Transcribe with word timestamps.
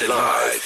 Listen 0.00 0.16
live. 0.16 0.62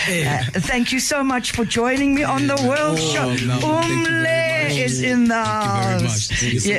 Uh, 0.07 0.43
thank 0.59 0.91
you 0.91 0.99
so 0.99 1.23
much 1.23 1.53
for 1.53 1.65
joining 1.65 2.13
me 2.13 2.21
on 2.23 2.45
the 2.45 2.55
World 2.67 2.99
Oh, 2.99 3.13
Show. 3.13 3.33
no, 3.47 3.57
Umle 3.59 4.69
is 4.77 5.01
in 5.01 5.23
the 5.29 5.33
Thank 5.33 5.65
you 5.65 5.71
very 5.71 6.01
house. 6.03 6.29
much. 6.29 6.61
So 6.61 6.69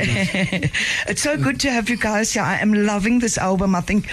it's 1.10 1.22
so 1.22 1.36
good 1.36 1.58
to 1.60 1.70
have 1.72 1.90
you 1.90 1.96
guys 1.96 2.32
here. 2.34 2.44
I 2.44 2.58
am 2.60 2.72
loving 2.72 3.18
this 3.18 3.36
album. 3.36 3.74
I 3.74 3.80
think. 3.80 4.06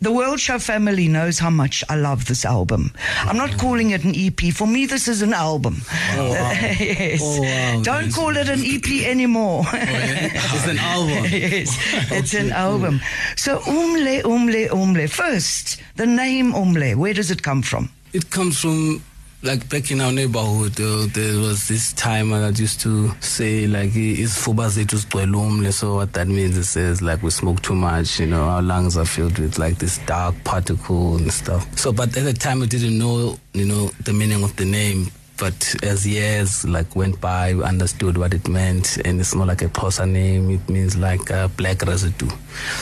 The 0.00 0.12
World 0.12 0.38
Show 0.38 0.60
family 0.60 1.08
knows 1.08 1.40
how 1.40 1.50
much 1.50 1.82
I 1.88 1.96
love 1.96 2.26
this 2.26 2.44
album. 2.44 2.92
I'm 3.22 3.36
not 3.36 3.58
calling 3.58 3.90
it 3.90 4.04
an 4.04 4.14
EP. 4.14 4.54
For 4.54 4.66
me, 4.66 4.86
this 4.86 5.08
is 5.08 5.22
an 5.22 5.32
album. 5.32 5.82
Oh, 6.12 6.30
yes. 6.78 7.20
Oh, 7.20 7.42
wow, 7.42 7.82
Don't 7.82 8.12
call 8.12 8.36
it 8.36 8.48
an 8.48 8.60
EP 8.64 9.04
anymore. 9.04 9.64
Oh, 9.66 9.70
it's 9.74 10.68
an 10.68 10.78
album. 10.78 11.24
yes, 11.32 11.76
oh, 12.12 12.16
it's 12.16 12.34
an 12.34 12.52
album. 12.52 13.00
So 13.36 13.58
Umle, 13.58 14.22
Umle, 14.22 14.68
Umle. 14.68 15.10
First, 15.10 15.82
the 15.96 16.06
name 16.06 16.52
Umle. 16.52 16.94
Where 16.94 17.12
does 17.14 17.32
it 17.32 17.42
come 17.42 17.62
from? 17.62 17.90
It 18.12 18.30
comes 18.30 18.60
from 18.60 19.02
like 19.42 19.68
back 19.68 19.90
in 19.90 20.00
our 20.00 20.12
neighborhood. 20.12 20.80
Uh, 20.80 21.06
there 21.12 21.38
was 21.38 21.68
this 21.68 21.92
time 21.92 22.30
when 22.30 22.42
I 22.42 22.48
used 22.48 22.80
to 22.80 23.10
say 23.20 23.66
like 23.66 23.90
it's 23.94 24.44
fubazethu 24.44 24.98
sigcwele 24.98 25.72
So 25.72 25.96
what 25.96 26.12
that 26.14 26.28
means 26.28 26.56
it 26.56 26.64
says 26.64 27.00
like 27.02 27.22
we 27.22 27.30
smoke 27.30 27.62
too 27.62 27.74
much. 27.74 28.18
You 28.20 28.26
know, 28.26 28.42
our 28.42 28.62
lungs 28.62 28.96
are 28.96 29.04
filled 29.04 29.38
with 29.38 29.58
like 29.58 29.78
this 29.78 29.98
dark 30.06 30.34
particle 30.44 31.16
and 31.16 31.32
stuff. 31.32 31.66
So, 31.78 31.92
but 31.92 32.16
at 32.16 32.24
the 32.24 32.32
time 32.32 32.62
I 32.62 32.66
didn't 32.66 32.98
know 32.98 33.38
you 33.52 33.64
know 33.64 33.90
the 34.04 34.12
meaning 34.12 34.42
of 34.42 34.56
the 34.56 34.64
name. 34.64 35.10
But 35.38 35.76
as 35.82 36.06
years 36.06 36.64
like 36.64 36.96
went 36.96 37.20
by, 37.20 37.54
we 37.54 37.62
understood 37.62 38.18
what 38.18 38.34
it 38.34 38.48
meant, 38.48 38.98
and 39.04 39.20
it's 39.20 39.34
more 39.34 39.46
like 39.46 39.62
a 39.62 39.68
Xhosa 39.68 40.08
name. 40.10 40.50
It 40.50 40.68
means 40.68 40.96
like 40.96 41.30
uh, 41.30 41.46
black 41.56 41.82
residue, 41.86 42.28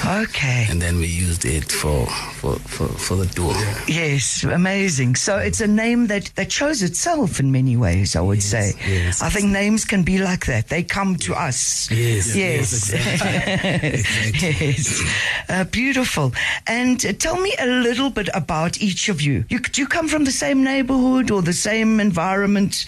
Okay. 0.07 0.67
and 0.71 0.81
then 0.81 0.97
we 0.97 1.07
used 1.07 1.45
it 1.45 1.71
for 1.71 2.07
for 2.41 2.55
for, 2.61 2.89
for 2.89 3.17
the 3.17 3.27
duo. 3.27 3.53
Yes, 3.89 4.43
amazing. 4.45 5.17
So 5.17 5.37
it's 5.39 5.61
a 5.61 5.67
name 5.67 6.07
that, 6.07 6.33
that 6.37 6.51
shows 6.51 6.83
itself 6.83 7.41
in 7.41 7.53
many 7.53 7.77
ways, 7.77 8.17
I 8.17 8.21
would 8.23 8.43
say. 8.43 8.73
yes. 8.89 9.20
I 9.23 9.29
think 9.29 9.51
names 9.51 9.85
can 9.85 10.03
be 10.03 10.17
like 10.19 10.47
that. 10.47 10.69
They 10.69 10.83
come 10.83 11.17
to 11.17 11.35
us. 11.35 11.91
Yes, 11.91 12.35
Yes. 12.35 12.91
yes. 12.93 15.03
Uh, 15.48 15.63
beautiful. 15.65 16.33
And 16.67 17.05
uh, 17.07 17.13
tell 17.13 17.41
me 17.41 17.55
a 17.61 17.67
little 17.67 18.11
bit 18.11 18.29
about 18.35 18.81
each 18.81 19.09
of 19.09 19.23
you. 19.23 19.45
you. 19.48 19.61
Do 19.61 19.81
you 19.81 19.87
come 19.87 20.09
from 20.09 20.25
the 20.25 20.33
same 20.33 20.65
neighborhood 20.65 21.31
or 21.31 21.41
the 21.43 21.53
same 21.53 22.01
environment? 22.01 22.45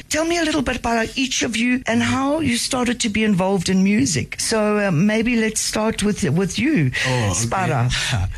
Tell 0.08 0.24
me 0.24 0.38
a 0.38 0.42
little 0.44 0.62
bit 0.62 0.76
about 0.78 1.16
each 1.18 1.42
of 1.42 1.56
you 1.56 1.82
and 1.86 2.02
how 2.02 2.40
you 2.40 2.56
started 2.56 3.00
to 3.00 3.08
be 3.08 3.24
involved 3.24 3.68
in 3.68 3.82
music. 3.82 4.40
So 4.40 4.78
uh, 4.78 4.90
maybe 4.90 5.36
let's 5.36 5.60
start 5.60 6.02
with 6.02 6.22
with 6.30 6.58
you, 6.58 6.90
Oh, 7.06 7.32
Spara. 7.34 7.90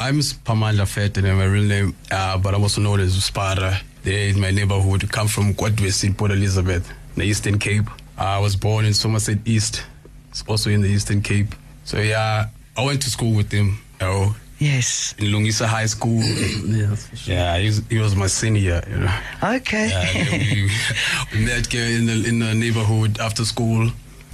I'm 0.00 0.18
Pamandla 0.20 0.86
Fete, 0.88 1.18
and 1.18 1.38
my 1.38 1.44
real 1.44 1.64
name, 1.64 1.94
uh, 2.10 2.38
but 2.38 2.54
I'm 2.54 2.62
also 2.62 2.80
known 2.80 3.00
as 3.00 3.14
Spara. 3.18 3.82
There 4.02 4.28
in 4.30 4.40
my 4.40 4.50
neighborhood. 4.50 5.10
Come 5.12 5.28
from 5.28 5.52
Kwadwesi 5.52 6.04
in 6.04 6.14
Port 6.14 6.30
Elizabeth, 6.30 6.90
the 7.16 7.24
Eastern 7.24 7.58
Cape. 7.58 7.84
I 8.16 8.38
was 8.38 8.56
born 8.56 8.86
in 8.86 8.94
Somerset 8.94 9.38
East. 9.44 9.84
It's 10.30 10.42
also 10.48 10.70
in 10.70 10.80
the 10.80 10.88
Eastern 10.88 11.20
Cape. 11.20 11.54
So 11.84 11.98
yeah, 11.98 12.46
I 12.78 12.84
went 12.84 13.02
to 13.02 13.10
school 13.10 13.34
with 13.36 13.52
him. 13.52 13.78
You 14.00 14.06
know, 14.06 14.34
Yes. 14.60 15.14
in 15.18 15.26
Lungisa 15.32 15.66
High 15.66 15.86
School. 15.86 16.22
Yes, 16.22 17.06
for 17.06 17.16
sure. 17.16 17.34
yeah, 17.34 17.58
he 17.58 17.66
was, 17.66 17.82
he 17.88 17.98
was 17.98 18.14
my 18.14 18.26
senior. 18.28 18.82
You 18.88 18.96
know. 18.98 19.18
Okay. 19.56 19.88
Yeah, 19.88 20.38
we, 20.38 20.70
we 21.40 21.44
met 21.46 21.74
in 21.74 22.06
the 22.06 22.28
in 22.28 22.38
the 22.38 22.54
neighborhood 22.54 23.18
after 23.18 23.44
school. 23.44 23.90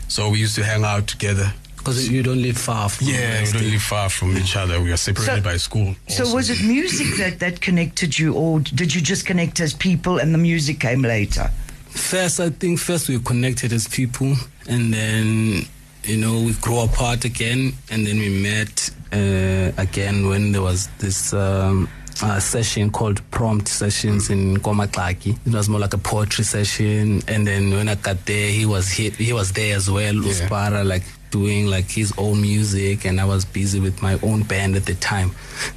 So 0.09 0.31
we 0.31 0.39
used 0.41 0.57
to 0.57 0.65
hang 0.65 0.85
out 0.85 1.07
together. 1.07 1.53
Because 1.77 2.09
you 2.09 2.23
don't 2.25 2.43
live 2.43 2.59
far 2.59 2.89
from 2.89 3.07
Yeah, 3.07 3.45
we 3.45 3.53
don't 3.53 3.71
live 3.71 3.83
far 3.83 4.09
from 4.11 4.37
each 4.37 4.57
other. 4.57 4.81
We 4.81 4.91
are 4.91 4.97
separated 4.97 5.45
So- 5.45 5.51
by 5.51 5.57
school. 5.57 5.95
So 6.09 6.35
was 6.35 6.51
it 6.51 6.61
music 6.67 7.17
that, 7.19 7.39
that 7.39 7.61
connected 7.61 8.19
you, 8.19 8.35
or 8.35 8.59
did 8.59 8.93
you 8.93 9.01
just 9.01 9.25
connect 9.27 9.61
as 9.61 9.73
people 9.75 10.19
and 10.19 10.35
the 10.35 10.39
music 10.39 10.81
came 10.81 11.03
later? 11.03 11.49
First, 11.91 12.41
I 12.41 12.51
think 12.51 12.81
first 12.81 13.09
we 13.09 13.21
connected 13.21 13.73
as 13.73 13.87
people, 13.87 14.35
and 14.69 14.93
then 14.93 15.67
you 16.07 16.17
know 16.17 16.41
we 16.43 16.53
grew 16.55 16.81
apart 16.81 17.25
again, 17.25 17.73
and 17.91 18.07
then 18.07 18.19
we 18.19 18.29
met 18.43 18.91
uh, 19.13 19.73
again 19.81 20.29
when 20.29 20.53
there 20.53 20.63
was 20.63 20.89
this. 20.99 21.33
Um, 21.33 21.89
uh, 22.23 22.41
session 22.41 22.91
called 22.91 23.21
prompt 23.31 23.69
sessions 23.69 24.31
in 24.31 24.57
KwaMagxaki. 24.57 25.37
It 25.47 25.53
was 25.53 25.69
more 25.69 25.79
like 25.79 25.93
a 25.93 25.99
poetry 25.99 26.45
session, 26.45 27.21
and 27.29 27.47
then 27.47 27.71
when 27.73 27.89
I 27.91 27.95
got 27.97 28.25
there, 28.25 28.49
he 28.51 28.65
was 28.65 28.91
he, 28.91 29.11
he 29.11 29.35
was 29.35 29.53
there 29.53 29.77
as 29.77 29.91
well, 29.91 30.15
Yeah. 30.15 30.33
Uspara, 30.33 30.83
like 30.87 31.03
doing 31.31 31.67
like 31.67 31.91
his 31.91 32.15
own 32.17 32.41
music, 32.41 33.05
and 33.05 33.21
I 33.21 33.27
was 33.27 33.45
busy 33.45 33.81
with 33.81 34.01
my 34.01 34.19
own 34.23 34.45
band 34.45 34.77
at 34.77 34.87
the 34.87 34.95
time, 34.95 35.33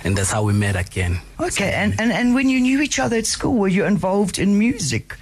and 0.06 0.16
that's 0.18 0.32
how 0.32 0.44
we 0.44 0.54
met 0.54 0.78
again. 0.78 1.20
Okay, 1.42 1.74
and, 1.74 2.00
and, 2.00 2.10
and 2.14 2.34
when 2.34 2.48
you 2.48 2.62
knew 2.62 2.80
each 2.82 3.00
other 3.00 3.18
at 3.18 3.26
school, 3.26 3.56
were 3.58 3.68
you 3.68 3.84
involved 3.84 4.40
in 4.40 4.58
music? 4.58 5.18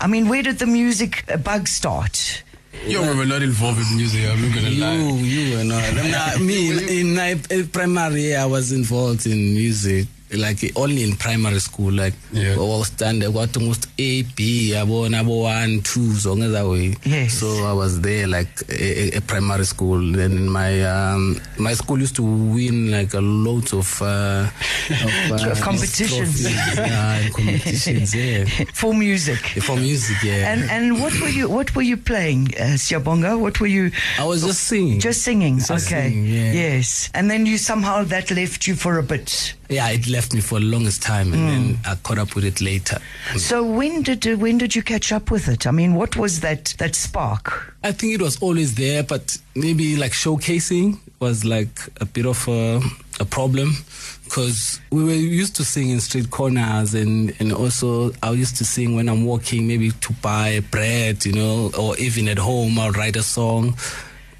I 0.00 0.06
mean, 0.06 0.26
where 0.30 0.42
did 0.42 0.58
the 0.58 0.66
music 0.66 1.30
uh, 1.30 1.36
bug 1.36 1.68
start? 1.68 2.42
Yo, 2.86 3.00
we 3.02 3.16
were 3.16 3.26
not 3.26 3.42
involved 3.42 3.78
with 3.78 3.94
music. 3.94 4.28
I'm 4.28 4.40
not 4.42 4.54
gonna 4.54 4.68
You, 4.70 4.80
lie. 4.80 5.20
you 5.20 5.56
were 5.58 5.64
not. 5.64 5.94
Nah, 5.94 6.38
me 6.44 6.70
in, 6.70 6.88
in 6.88 7.14
my 7.14 7.38
primary, 7.70 8.34
I 8.34 8.46
was 8.46 8.72
involved 8.72 9.26
in 9.26 9.54
music. 9.54 10.06
Like 10.34 10.72
only 10.76 11.02
in 11.02 11.16
primary 11.16 11.60
school, 11.60 11.92
like 11.92 12.14
Yeah. 12.32 12.56
was 12.56 12.86
standard, 12.88 13.30
what 13.34 13.54
almost 13.56 13.86
A, 13.98 14.22
B, 14.22 14.72
abo 14.74 15.06
abo 15.08 15.42
one, 15.42 15.82
two, 15.82 16.00
zonke 16.14 16.50
that 16.52 16.66
way. 16.66 16.96
Yes. 17.04 17.34
So 17.34 17.66
I 17.66 17.72
was 17.72 18.00
there 18.00 18.26
like 18.26 18.48
a, 18.70 19.16
a 19.16 19.20
primary 19.20 19.64
school. 19.64 20.00
Then 20.12 20.48
my 20.48 20.82
um, 20.84 21.40
my 21.58 21.74
school 21.74 21.98
used 22.00 22.16
to 22.16 22.22
win 22.22 22.90
like 22.90 23.12
a 23.14 23.20
lot 23.20 23.72
of, 23.74 24.00
uh, 24.02 24.48
of 24.90 25.32
uh, 25.32 25.54
Competitions. 25.60 26.42
trophies, 26.42 26.76
yeah, 26.76 27.28
competitions. 27.30 28.14
Yeah, 28.22 28.44
For 28.72 28.94
music. 28.94 29.38
for 29.62 29.76
music. 29.76 30.16
Yeah. 30.22 30.52
And 30.52 30.70
and 30.70 31.00
what 31.00 31.12
were 31.20 31.28
you 31.28 31.48
what 31.50 31.74
were 31.76 31.82
you 31.82 31.96
playing, 31.96 32.54
uh, 32.58 32.76
Siyabonga? 32.78 33.38
What 33.38 33.60
were 33.60 33.66
you 33.66 33.90
I 34.18 34.24
was 34.24 34.42
just 34.44 34.64
singing. 34.64 34.98
just 35.00 35.22
singing? 35.22 35.58
Just 35.58 35.86
okay. 35.92 36.08
singing, 36.10 36.26
yeah. 36.26 36.52
Yes. 36.52 37.10
And 37.14 37.30
then 37.30 37.44
you 37.46 37.58
somehow 37.58 38.04
that 38.04 38.30
left 38.30 38.66
you 38.66 38.74
for 38.76 38.98
a 38.98 39.02
bit. 39.02 39.54
Yeah, 39.72 39.88
it 39.88 40.06
left 40.08 40.34
me 40.34 40.40
for 40.40 40.60
the 40.60 40.66
longest 40.66 41.02
time, 41.02 41.32
and 41.32 41.48
then 41.48 41.62
Mm. 41.76 41.90
I 41.90 41.94
caught 41.96 42.18
up 42.18 42.34
with 42.34 42.44
it 42.44 42.60
later. 42.60 42.98
So 43.36 43.64
when 43.64 44.02
did 44.02 44.26
uh, 44.26 44.36
when 44.36 44.58
did 44.58 44.74
you 44.76 44.82
catch 44.82 45.12
up 45.12 45.30
with 45.30 45.48
it? 45.48 45.66
I 45.66 45.70
mean, 45.70 45.94
what 45.94 46.16
was 46.16 46.40
that 46.40 46.74
that 46.78 46.94
spark? 46.94 47.74
I 47.82 47.92
think 47.92 48.14
it 48.14 48.22
was 48.22 48.36
always 48.42 48.74
there, 48.74 49.02
but 49.02 49.36
maybe 49.54 49.96
like 49.96 50.12
showcasing 50.12 50.98
was 51.20 51.44
like 51.44 51.78
a 52.00 52.04
bit 52.04 52.26
of 52.26 52.46
a, 52.48 52.80
a 53.20 53.24
problem 53.24 53.76
because 54.24 54.80
we 54.90 55.04
were 55.04 55.12
used 55.12 55.54
to 55.56 55.64
sing 55.64 55.90
in 55.90 56.00
street 56.00 56.30
corners, 56.30 56.94
and 56.94 57.32
and 57.40 57.52
also 57.52 58.12
I 58.22 58.30
used 58.32 58.56
to 58.58 58.64
sing 58.64 58.94
when 58.96 59.08
I'm 59.08 59.24
walking, 59.24 59.66
maybe 59.66 59.90
to 59.90 60.12
buy 60.22 60.60
bread, 60.70 61.24
you 61.24 61.32
know, 61.32 61.70
or 61.78 61.96
even 61.98 62.28
at 62.28 62.38
home 62.38 62.78
I'll 62.78 62.92
write 62.92 63.16
a 63.16 63.22
song. 63.22 63.76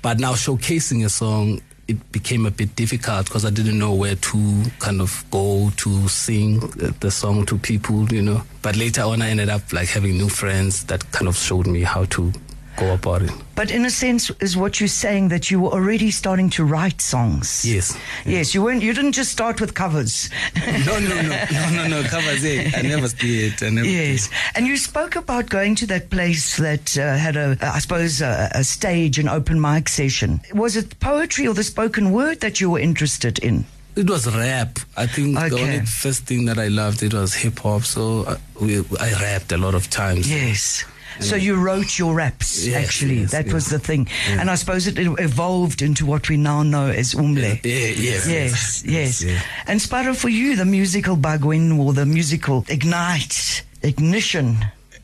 But 0.03 0.19
now 0.19 0.33
showcasing 0.35 1.05
a 1.05 1.09
song, 1.09 1.61
it 1.89 2.13
became 2.13 2.47
a 2.47 2.51
bit 2.51 2.75
difficult 2.77 3.27
because 3.27 3.45
I 3.45 3.51
didn't 3.51 3.79
know 3.79 3.93
where 3.95 4.15
to 4.15 4.63
kind 4.79 5.01
of 5.01 5.25
go 5.31 5.71
to 5.77 6.09
sing 6.09 6.61
the 7.01 7.11
song 7.11 7.45
to 7.47 7.59
people, 7.59 8.13
you 8.13 8.23
know. 8.23 8.43
But 8.63 8.77
later 8.77 9.03
on, 9.03 9.21
I 9.21 9.31
ended 9.31 9.49
up 9.49 9.73
like 9.73 9.89
having 9.89 10.17
new 10.17 10.29
friends 10.29 10.85
that 10.85 11.11
kind 11.13 11.29
of 11.29 11.37
showed 11.37 11.67
me 11.67 11.83
how 11.83 12.05
to 12.07 12.33
go 12.77 12.95
about 12.95 13.23
it. 13.23 13.31
But 13.55 13.71
in 13.71 13.85
a 13.85 13.91
sense, 13.91 14.31
is 14.41 14.57
what 14.57 14.81
you're 14.81 14.89
saying 14.89 15.29
that 15.29 15.51
you 15.51 15.61
were 15.61 15.71
already 15.71 16.11
starting 16.11 16.51
to 16.51 16.65
write 16.65 17.01
songs? 17.01 17.65
Yes. 17.65 17.97
Yes, 18.25 18.55
you 18.55 18.63
weren't. 18.63 18.83
You 18.83 18.93
didn't 18.95 19.13
just 19.13 19.31
start 19.31 19.61
with 19.61 19.75
covers. 19.75 20.31
No, 20.87 20.99
no, 20.99 21.23
no, 21.23 21.45
no, 21.53 21.71
no, 21.71 21.89
no. 21.89 22.03
Covers 22.09 22.45
it. 22.45 22.77
I 22.77 22.83
never 22.83 23.09
did. 23.09 23.63
I 23.63 23.71
never. 23.71 23.87
Yes, 23.87 24.31
and 24.55 24.67
you 24.67 24.77
spoke 24.77 25.17
about 25.17 25.49
going 25.49 25.75
to 25.77 25.87
that 25.87 26.11
place 26.11 26.57
that 26.57 26.97
uh, 26.99 27.17
had 27.17 27.37
a, 27.37 27.57
I 27.61 27.79
suppose, 27.79 28.21
a, 28.21 28.49
a 28.55 28.65
stage, 28.65 29.19
an 29.19 29.29
open 29.29 29.61
mic 29.61 29.89
session. 29.89 30.41
Was 30.55 30.77
it 30.77 30.99
poetry 31.01 31.47
or 31.47 31.55
the 31.55 31.63
spoken 31.65 32.11
word 32.11 32.41
that 32.41 32.61
you 32.61 32.71
were 32.71 32.79
interested 32.81 33.39
in? 33.39 33.65
It 33.95 34.09
was 34.09 34.27
rap. 34.35 34.79
I 34.97 35.07
think 35.07 35.39
the 35.39 35.59
only 35.61 35.81
first 35.85 36.25
thing 36.25 36.47
that 36.47 36.59
I 36.59 36.69
loved 36.69 37.03
it 37.03 37.13
was 37.13 37.35
hip 37.35 37.59
hop. 37.59 37.83
So 37.83 38.25
I, 38.27 38.37
we, 38.59 38.79
I 38.99 39.13
rapped 39.21 39.53
a 39.53 39.59
lot 39.59 39.75
of 39.75 39.91
times. 39.91 40.31
Yes. 40.31 40.85
So 41.21 41.37
you 41.37 41.57
wrote 41.57 41.99
your 41.99 42.15
raps, 42.15 42.67
Yes, 42.67 42.85
actually. 42.85 43.21
yes, 43.21 43.31
that 43.33 43.53
was 43.53 43.67
the 43.67 43.79
thing. 43.79 44.09
And 44.29 44.51
I 44.51 44.55
suppose 44.57 44.87
it 44.87 44.97
evolved 44.99 45.83
into 45.83 46.07
what 46.07 46.29
we 46.29 46.37
now 46.37 46.63
know 46.63 46.87
as 46.89 47.15
Umle. 47.15 47.61
Yeah, 47.65 47.95
yes, 47.97 48.29
Yes, 48.29 48.83
yes. 48.85 49.23
yeah. 49.23 49.41
And 49.67 49.81
Sparrow, 49.81 50.15
for 50.15 50.29
you, 50.29 50.57
the 50.57 50.65
musical 50.65 51.17
bug 51.17 51.45
win 51.45 51.73
or 51.73 51.93
the 51.93 52.07
musical 52.07 52.65
ignite, 52.69 53.63
ignition. 53.83 54.57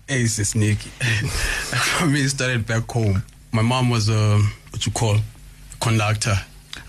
Hey, 0.08 0.22
it's 0.22 0.36
this 0.36 0.54
Nikki. 0.54 0.88
For 1.98 2.06
me, 2.06 2.22
it 2.22 2.30
started 2.30 2.66
back 2.66 2.90
home. 2.90 3.22
My 3.52 3.62
mom 3.62 3.90
was 3.90 4.08
a, 4.08 4.38
what 4.70 4.84
you 4.86 4.92
call, 4.92 5.16
conductor. 5.80 6.34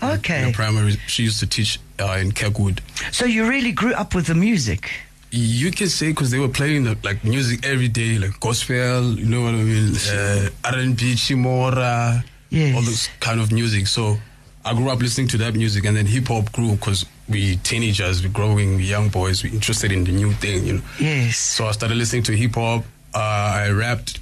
Okay. 0.02 0.46
In 0.46 0.52
primary, 0.54 0.92
she 1.06 1.24
used 1.24 1.40
to 1.40 1.46
teach 1.46 1.78
uh, 1.98 2.16
in 2.20 2.32
Kirkwood. 2.32 2.80
So 3.12 3.26
you 3.26 3.46
really 3.46 3.72
grew 3.72 3.92
up 3.92 4.14
with 4.14 4.26
the 4.26 4.34
music. 4.34 4.90
You 5.32 5.70
can 5.70 5.88
say 5.88 6.08
because 6.08 6.30
they 6.30 6.38
were 6.40 6.48
playing 6.48 6.84
the, 6.84 6.96
like 7.04 7.22
music 7.24 7.64
every 7.64 7.88
day, 7.88 8.18
like 8.18 8.40
gospel, 8.40 9.14
you 9.14 9.26
know 9.26 9.42
what 9.42 9.54
I 9.54 9.62
mean, 9.62 9.94
uh, 9.94 10.48
R&B, 10.64 11.14
Chimora, 11.14 12.24
Yes. 12.50 12.74
all 12.74 12.82
this 12.82 13.08
kind 13.20 13.40
of 13.40 13.52
music. 13.52 13.86
So 13.86 14.18
I 14.64 14.74
grew 14.74 14.90
up 14.90 15.00
listening 15.00 15.28
to 15.28 15.38
that 15.38 15.54
music, 15.54 15.84
and 15.84 15.96
then 15.96 16.06
hip 16.06 16.26
hop 16.28 16.50
grew 16.50 16.72
because 16.72 17.06
we 17.28 17.56
teenagers, 17.58 18.24
we 18.24 18.28
growing, 18.28 18.76
we 18.76 18.82
young 18.84 19.08
boys, 19.08 19.44
we 19.44 19.50
interested 19.50 19.92
in 19.92 20.02
the 20.02 20.10
new 20.10 20.32
thing, 20.32 20.66
you 20.66 20.72
know. 20.74 20.82
Yes. 20.98 21.36
So 21.38 21.66
I 21.66 21.72
started 21.72 21.96
listening 21.96 22.24
to 22.24 22.36
hip 22.36 22.54
hop. 22.56 22.84
Uh, 23.14 23.18
I 23.18 23.70
rapped, 23.70 24.18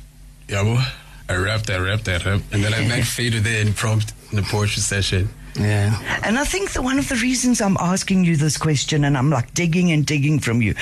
yeah, 0.48 0.62
boy. 0.62 0.82
I 1.30 1.36
rapped, 1.36 1.70
I 1.70 1.78
rapped, 1.78 2.06
I 2.08 2.16
rapped, 2.18 2.52
and 2.52 2.62
then 2.62 2.72
I 2.74 2.86
met 2.86 3.04
Fader 3.04 3.40
there 3.40 3.60
in 3.62 3.72
prompt 3.72 4.12
in 4.30 4.36
the 4.36 4.42
poetry 4.42 4.82
session. 4.82 5.28
Yeah. 5.58 6.20
And 6.24 6.38
I 6.38 6.44
think 6.44 6.72
that 6.72 6.82
one 6.82 6.98
of 6.98 7.08
the 7.08 7.16
reasons 7.16 7.60
I'm 7.60 7.76
asking 7.78 8.24
you 8.24 8.36
this 8.36 8.56
question 8.56 9.04
and 9.04 9.16
I'm 9.16 9.30
like 9.30 9.52
digging 9.54 9.92
and 9.92 10.06
digging 10.06 10.38
from 10.38 10.62
you, 10.62 10.74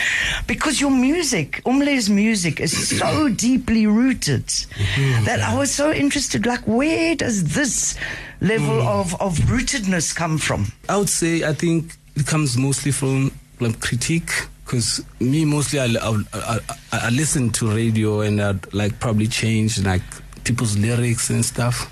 because 0.47 0.81
your 0.81 0.91
music, 0.91 1.63
Umle's 1.65 2.09
music, 2.09 2.61
is 2.61 2.89
so 2.99 3.29
deeply 3.29 3.87
rooted 3.87 4.47
mm-hmm. 4.47 5.25
that 5.25 5.41
I 5.41 5.57
was 5.57 5.71
so 5.73 5.93
interested. 5.93 6.47
Like, 6.47 6.67
where 6.67 7.15
does 7.15 7.55
this 7.55 7.97
level 8.41 8.81
mm. 8.81 8.87
of, 8.87 9.21
of 9.21 9.39
rootedness 9.47 10.15
come 10.15 10.39
from? 10.39 10.67
I 10.89 10.97
would 10.97 11.09
say 11.09 11.45
I 11.45 11.53
think 11.53 11.97
it 12.15 12.27
comes 12.27 12.57
mostly 12.57 12.93
from 12.93 13.33
like 13.61 13.81
critique 13.81 14.31
because 14.65 15.05
me 15.21 15.45
mostly 15.45 15.79
I, 15.79 15.87
I, 16.33 16.59
I 16.93 17.11
listen 17.11 17.51
to 17.53 17.71
radio 17.71 18.21
and 18.21 18.43
I'd 18.43 18.75
like 18.75 18.99
probably 18.99 19.29
change 19.29 19.79
like 19.85 20.03
people's 20.45 20.77
lyrics 20.77 21.31
and 21.31 21.45
stuff, 21.45 21.91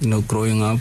you 0.00 0.08
know, 0.08 0.20
growing 0.22 0.62
up, 0.62 0.80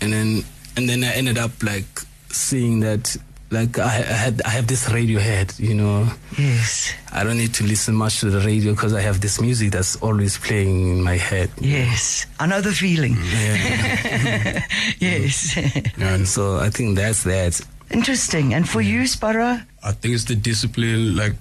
and 0.00 0.12
then 0.12 0.44
and 0.76 0.88
then 0.88 1.04
I 1.04 1.12
ended 1.12 1.38
up 1.38 1.50
like 1.62 1.86
seeing 2.30 2.80
that 2.80 3.16
like 3.50 3.78
I, 3.78 3.98
I 3.98 4.16
had 4.24 4.42
I 4.42 4.50
have 4.50 4.66
this 4.66 4.88
radio 4.90 5.18
head, 5.18 5.52
you 5.58 5.74
know. 5.74 6.08
Yes. 6.38 6.94
I 7.12 7.24
don't 7.24 7.36
need 7.36 7.52
to 7.54 7.64
listen 7.64 7.94
much 7.94 8.20
to 8.20 8.30
the 8.30 8.40
radio 8.40 8.72
because 8.72 8.94
I 8.94 9.00
have 9.00 9.20
this 9.20 9.40
music 9.40 9.72
that's 9.72 9.96
always 9.96 10.38
playing 10.38 10.98
in 10.98 11.02
my 11.02 11.16
head. 11.16 11.50
Yes. 11.60 12.26
I 12.38 12.46
know 12.46 12.60
the 12.60 12.72
feeling. 12.72 13.16
Yeah. 13.16 14.66
yes. 14.98 15.56
And 15.98 16.26
so 16.26 16.58
I 16.58 16.70
think 16.70 16.96
that's 16.96 17.24
that. 17.24 17.60
Interesting. 17.90 18.54
And 18.54 18.68
for 18.68 18.80
you, 18.80 19.06
Sparrow? 19.06 19.60
I 19.82 19.92
think 19.92 20.14
it's 20.14 20.24
the 20.24 20.36
discipline, 20.36 21.16
like 21.16 21.32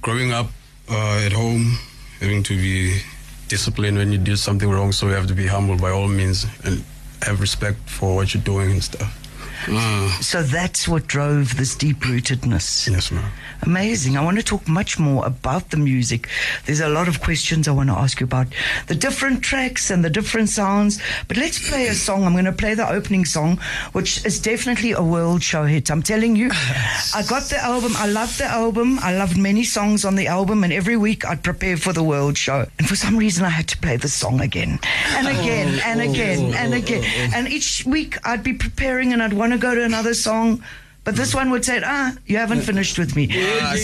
growing 0.00 0.32
up 0.32 0.46
uh, 0.88 1.22
at 1.26 1.32
home, 1.32 1.78
having 2.20 2.42
to 2.44 2.56
be 2.56 3.02
disciplined 3.48 3.98
when 3.98 4.12
you 4.12 4.18
do 4.18 4.36
something 4.36 4.70
wrong. 4.70 4.92
So 4.92 5.08
you 5.08 5.12
have 5.12 5.26
to 5.26 5.34
be 5.34 5.46
humble 5.46 5.76
by 5.76 5.90
all 5.90 6.08
means 6.08 6.46
and 6.64 6.82
have 7.22 7.40
respect 7.40 7.78
for 7.88 8.16
what 8.16 8.34
you're 8.34 8.42
doing 8.42 8.70
and 8.70 8.82
stuff. 8.82 9.19
Mm. 9.66 10.22
So 10.22 10.42
that's 10.42 10.88
what 10.88 11.06
drove 11.06 11.56
this 11.56 11.74
deep 11.74 11.98
rootedness. 11.98 12.90
Yes, 12.90 13.10
ma'am. 13.10 13.30
Amazing. 13.62 14.16
I 14.16 14.24
want 14.24 14.38
to 14.38 14.42
talk 14.42 14.66
much 14.66 14.98
more 14.98 15.26
about 15.26 15.70
the 15.70 15.76
music. 15.76 16.28
There's 16.66 16.80
a 16.80 16.88
lot 16.88 17.08
of 17.08 17.20
questions 17.20 17.68
I 17.68 17.72
want 17.72 17.90
to 17.90 17.94
ask 17.94 18.20
you 18.20 18.24
about 18.24 18.46
the 18.86 18.94
different 18.94 19.42
tracks 19.42 19.90
and 19.90 20.04
the 20.04 20.10
different 20.10 20.48
sounds. 20.48 21.00
But 21.28 21.36
let's 21.36 21.68
play 21.68 21.88
a 21.88 21.94
song. 21.94 22.24
I'm 22.24 22.32
going 22.32 22.46
to 22.46 22.52
play 22.52 22.74
the 22.74 22.88
opening 22.88 23.24
song, 23.24 23.58
which 23.92 24.24
is 24.24 24.40
definitely 24.40 24.92
a 24.92 25.02
world 25.02 25.42
show 25.42 25.64
hit. 25.64 25.90
I'm 25.90 26.02
telling 26.02 26.36
you, 26.36 26.50
I 26.52 27.22
got 27.28 27.44
the 27.44 27.58
album. 27.58 27.92
I 27.96 28.06
loved 28.06 28.38
the 28.38 28.46
album. 28.46 28.98
I 29.00 29.16
loved 29.16 29.36
many 29.36 29.64
songs 29.64 30.04
on 30.04 30.16
the 30.16 30.26
album. 30.26 30.64
And 30.64 30.72
every 30.72 30.96
week 30.96 31.26
I'd 31.26 31.42
prepare 31.42 31.76
for 31.76 31.92
the 31.92 32.02
world 32.02 32.38
show. 32.38 32.66
And 32.78 32.88
for 32.88 32.96
some 32.96 33.16
reason, 33.16 33.44
I 33.44 33.50
had 33.50 33.68
to 33.68 33.78
play 33.78 33.96
the 33.96 34.08
song 34.08 34.40
again 34.40 34.78
and 35.16 35.28
again 35.28 35.80
and 35.84 36.00
again 36.00 36.52
oh. 36.52 36.56
and 36.56 36.74
again. 36.74 37.04
And 37.34 37.48
each 37.48 37.84
week 37.84 38.16
I'd 38.24 38.42
be 38.42 38.54
preparing 38.54 39.12
and 39.12 39.22
I'd 39.22 39.32
want 39.50 39.60
to 39.60 39.66
go 39.66 39.74
to 39.74 39.84
another 39.84 40.14
song. 40.14 40.62
But 41.02 41.16
this 41.16 41.34
one 41.34 41.50
would 41.50 41.64
say, 41.64 41.80
ah, 41.84 42.14
you 42.26 42.36
haven't 42.36 42.60
finished 42.60 42.98
with 42.98 43.16
me. 43.16 43.28
ah, 43.32 43.74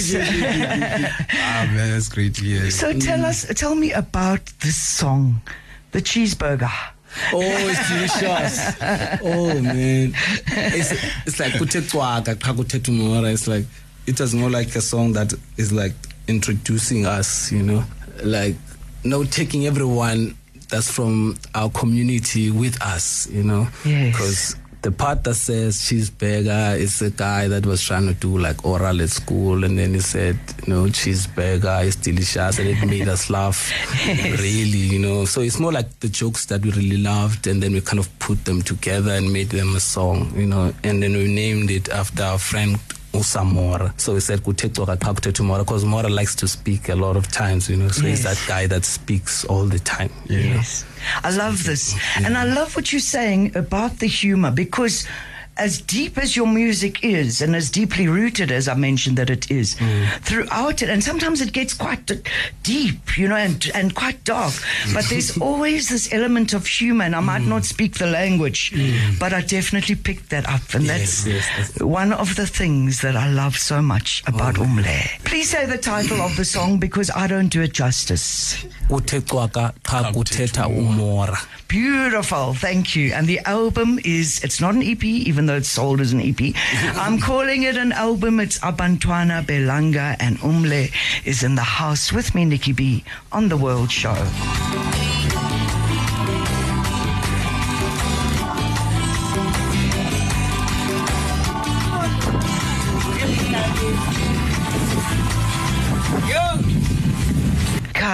man, 1.74 1.90
that's 1.90 2.08
great 2.08 2.34
to 2.36 2.44
hear. 2.44 2.70
So 2.70 2.92
tell 2.98 3.24
us, 3.24 3.46
tell 3.54 3.74
me 3.74 3.92
about 3.92 4.44
this 4.60 4.76
song, 4.76 5.40
the 5.92 6.00
cheeseburger. 6.02 6.70
Oh, 7.32 7.40
it's 7.40 7.88
delicious. 7.88 8.76
oh 9.22 9.60
man, 9.62 10.12
it's 10.48 10.92
it's 11.26 11.40
like 11.40 11.52
kutetwaka 11.54 12.34
kakutetumora. 12.34 13.32
It's 13.32 13.48
like 13.48 13.64
it 14.06 14.20
was 14.20 14.34
more 14.34 14.50
like 14.50 14.76
a 14.76 14.82
song 14.82 15.14
that 15.14 15.32
is 15.56 15.72
like 15.72 15.94
introducing 16.28 17.06
us, 17.06 17.50
you 17.50 17.62
know, 17.62 17.82
like 18.22 18.56
no 19.04 19.24
taking 19.24 19.66
everyone 19.66 20.36
that's 20.68 20.90
from 20.90 21.36
our 21.54 21.70
community 21.70 22.50
with 22.50 22.76
us, 22.82 23.26
you 23.30 23.42
know, 23.42 23.66
Yes. 23.86 24.54
The 24.86 24.92
part 24.92 25.24
that 25.24 25.34
says 25.34 25.78
cheeseburger 25.78 26.78
is 26.78 27.02
a 27.02 27.10
guy 27.10 27.48
that 27.48 27.66
was 27.66 27.82
trying 27.82 28.06
to 28.06 28.14
do 28.14 28.38
like 28.38 28.64
oral 28.64 29.02
at 29.02 29.10
school, 29.10 29.64
and 29.64 29.76
then 29.76 29.94
he 29.94 29.98
said, 29.98 30.38
you 30.64 30.72
know, 30.72 30.84
cheeseburger 30.84 31.84
is 31.84 31.96
delicious, 31.96 32.60
and 32.60 32.68
it 32.68 32.86
made 32.86 33.08
us 33.08 33.28
laugh 33.28 33.72
really, 34.06 34.86
you 34.94 35.00
know. 35.00 35.24
So 35.24 35.40
it's 35.40 35.58
more 35.58 35.72
like 35.72 35.98
the 35.98 36.08
jokes 36.08 36.46
that 36.46 36.62
we 36.62 36.70
really 36.70 36.98
loved, 36.98 37.48
and 37.48 37.60
then 37.60 37.72
we 37.72 37.80
kind 37.80 37.98
of 37.98 38.16
put 38.20 38.44
them 38.44 38.62
together 38.62 39.10
and 39.10 39.32
made 39.32 39.48
them 39.48 39.74
a 39.74 39.80
song, 39.80 40.32
you 40.36 40.46
know. 40.46 40.72
And 40.84 41.02
then 41.02 41.14
we 41.14 41.34
named 41.34 41.72
it 41.72 41.88
after 41.88 42.22
our 42.22 42.38
friend 42.38 42.78
Usamora. 43.18 43.92
So 44.00 44.14
we 44.14 44.20
said 44.20 44.40
Kutetwa 44.40 44.96
Kakute 44.96 45.32
tomorrow 45.32 45.64
because 45.64 45.84
Mora 45.84 46.08
likes 46.08 46.34
to 46.36 46.48
speak 46.48 46.88
a 46.88 46.94
lot 46.94 47.16
of 47.16 47.28
times, 47.28 47.68
you 47.68 47.76
know. 47.76 47.88
So 47.88 48.06
he's 48.06 48.22
that 48.24 48.42
guy 48.46 48.66
that 48.66 48.84
speaks 48.84 49.44
all 49.44 49.64
the 49.64 49.78
time. 49.78 50.10
you 50.26 50.38
know. 50.38 50.54
Yes. 50.56 50.84
I 51.22 51.30
love 51.30 51.64
this. 51.64 51.94
And 52.16 52.36
I 52.36 52.44
love 52.44 52.74
what 52.76 52.92
you're 52.92 53.00
saying 53.00 53.56
about 53.56 53.98
the 53.98 54.06
humor 54.06 54.50
because 54.50 55.06
as 55.56 55.80
deep 55.80 56.18
as 56.18 56.36
your 56.36 56.46
music 56.46 57.02
is 57.04 57.40
and 57.40 57.56
as 57.56 57.70
deeply 57.70 58.08
rooted 58.08 58.50
as 58.52 58.68
I 58.68 58.74
mentioned 58.74 59.16
that 59.16 59.30
it 59.30 59.50
is 59.50 59.74
mm. 59.76 60.08
throughout 60.20 60.82
it. 60.82 60.88
And 60.90 61.02
sometimes 61.02 61.40
it 61.40 61.52
gets 61.52 61.74
quite 61.74 62.10
deep 62.62 63.16
you 63.16 63.28
know 63.28 63.36
and 63.36 63.70
and 63.74 63.94
quite 63.94 64.22
dark. 64.24 64.54
But 64.92 65.06
there's 65.08 65.38
always 65.48 65.88
this 65.88 66.12
element 66.12 66.52
of 66.52 66.66
humor 66.66 67.04
and 67.04 67.14
I 67.14 67.20
might 67.20 67.42
mm. 67.42 67.48
not 67.48 67.64
speak 67.64 67.94
the 67.98 68.06
language 68.06 68.72
mm. 68.72 69.18
but 69.18 69.32
I 69.32 69.40
definitely 69.40 69.94
picked 69.94 70.30
that 70.30 70.48
up. 70.48 70.74
And 70.74 70.84
Yes, 70.84 71.24
that's 71.24 71.26
yes, 71.26 71.48
that's- 71.48 71.82
one 71.82 72.12
of 72.12 72.36
the 72.36 72.46
things 72.46 73.00
that 73.00 73.16
I 73.16 73.30
love 73.30 73.56
so 73.56 73.80
much 73.80 74.22
about 74.26 74.58
oh. 74.58 74.62
Umle. 74.62 75.24
Please 75.24 75.50
say 75.50 75.66
the 75.66 75.78
title 75.78 76.20
of 76.20 76.36
the 76.36 76.44
song 76.44 76.78
because 76.78 77.10
I 77.10 77.26
don't 77.26 77.48
do 77.48 77.62
it 77.62 77.72
justice. 77.72 78.64
Kutetwa 78.88 79.52
ka- 79.52 79.72
kakuteta 79.82 80.66
umora. 80.68 81.36
Beautiful, 81.68 82.54
thank 82.54 82.94
you. 82.94 83.12
And 83.12 83.26
the 83.26 83.40
album 83.40 83.98
is, 84.04 84.42
it's 84.44 84.60
not 84.60 84.74
an 84.74 84.82
EP, 84.82 85.02
even 85.04 85.45
though 85.46 85.56
it's 85.56 85.68
sold 85.68 86.00
as 86.00 86.12
an 86.12 86.20
EP. 86.20 86.40
I'm 86.96 87.18
calling 87.18 87.62
it 87.62 87.76
an 87.76 87.92
album. 87.92 88.40
It's 88.40 88.58
Abantwana 88.58 89.44
Belanga, 89.44 90.16
and 90.20 90.38
Umle 90.38 90.92
is 91.24 91.42
in 91.42 91.54
the 91.54 91.62
house 91.62 92.12
with 92.12 92.34
me, 92.34 92.44
Nikki 92.44 92.72
B, 92.72 93.04
on 93.32 93.48
The 93.48 93.56
World 93.56 93.90
Show. 93.90 94.14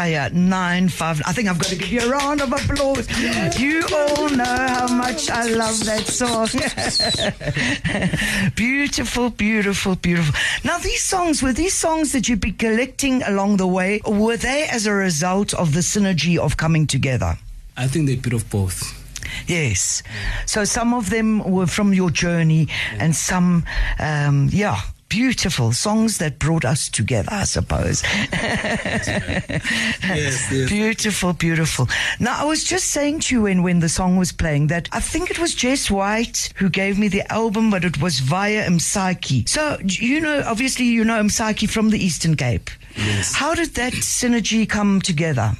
Kaya 0.02 0.30
nine 0.30 0.88
five. 0.88 1.22
I 1.24 1.32
think 1.32 1.48
I've 1.48 1.60
got 1.60 1.68
to 1.68 1.76
give 1.76 1.92
you 1.92 2.00
a 2.00 2.08
round 2.10 2.40
of 2.40 2.50
applause. 2.50 3.06
You 3.56 3.84
all 3.94 4.28
know 4.30 4.44
how 4.44 4.88
much 4.88 5.30
I 5.30 5.46
love 5.46 5.78
that 5.84 6.06
song. 6.08 6.48
beautiful, 8.56 9.30
beautiful, 9.30 9.94
beautiful. 9.94 10.34
Now 10.64 10.78
these 10.78 11.04
songs 11.04 11.40
were 11.40 11.52
these 11.52 11.74
songs 11.74 12.10
that 12.10 12.28
you'd 12.28 12.40
be 12.40 12.50
collecting 12.50 13.22
along 13.22 13.58
the 13.58 13.68
way, 13.68 14.00
or 14.04 14.14
were 14.14 14.36
they 14.36 14.66
as 14.66 14.86
a 14.86 14.92
result 14.92 15.54
of 15.54 15.72
the 15.72 15.82
synergy 15.82 16.36
of 16.36 16.56
coming 16.56 16.88
together? 16.88 17.38
I 17.76 17.86
think 17.86 18.06
they're 18.06 18.18
a 18.18 18.26
bit 18.28 18.32
of 18.32 18.50
both. 18.50 18.82
Yes. 19.46 20.02
So 20.46 20.64
some 20.64 20.94
of 20.94 21.10
them 21.10 21.48
were 21.48 21.68
from 21.68 21.94
your 21.94 22.10
journey, 22.10 22.66
and 22.98 23.14
some, 23.14 23.64
um, 24.00 24.48
yeah. 24.50 24.80
Beautiful 25.12 25.72
songs 25.74 26.16
that 26.18 26.38
brought 26.38 26.64
us 26.64 26.88
together, 26.88 27.28
I 27.30 27.44
suppose. 27.44 28.02
Yes, 30.02 30.50
yes. 30.50 30.50
Beautiful, 30.70 31.34
beautiful. 31.34 31.86
Now, 32.18 32.40
I 32.40 32.44
was 32.44 32.64
just 32.64 32.86
saying 32.92 33.20
to 33.20 33.34
you 33.34 33.42
when, 33.42 33.62
when 33.62 33.80
the 33.80 33.90
song 33.90 34.16
was 34.16 34.32
playing 34.32 34.68
that 34.68 34.88
I 34.90 35.00
think 35.00 35.30
it 35.30 35.38
was 35.38 35.54
Jess 35.54 35.90
White 35.90 36.54
who 36.56 36.70
gave 36.70 36.98
me 36.98 37.08
the 37.08 37.30
album, 37.30 37.70
but 37.70 37.84
it 37.84 38.00
was 38.00 38.20
via 38.20 38.66
Msaki. 38.70 39.46
So, 39.46 39.76
you 39.84 40.18
know, 40.18 40.42
obviously, 40.46 40.86
you 40.86 41.04
know 41.04 41.22
Msaki 41.22 41.68
from 41.68 41.90
the 41.90 42.02
Eastern 42.02 42.34
Cape. 42.34 42.70
Yes. 42.96 43.34
How 43.34 43.54
did 43.54 43.74
that 43.74 43.92
synergy 43.92 44.66
come 44.66 45.02
together? 45.02 45.52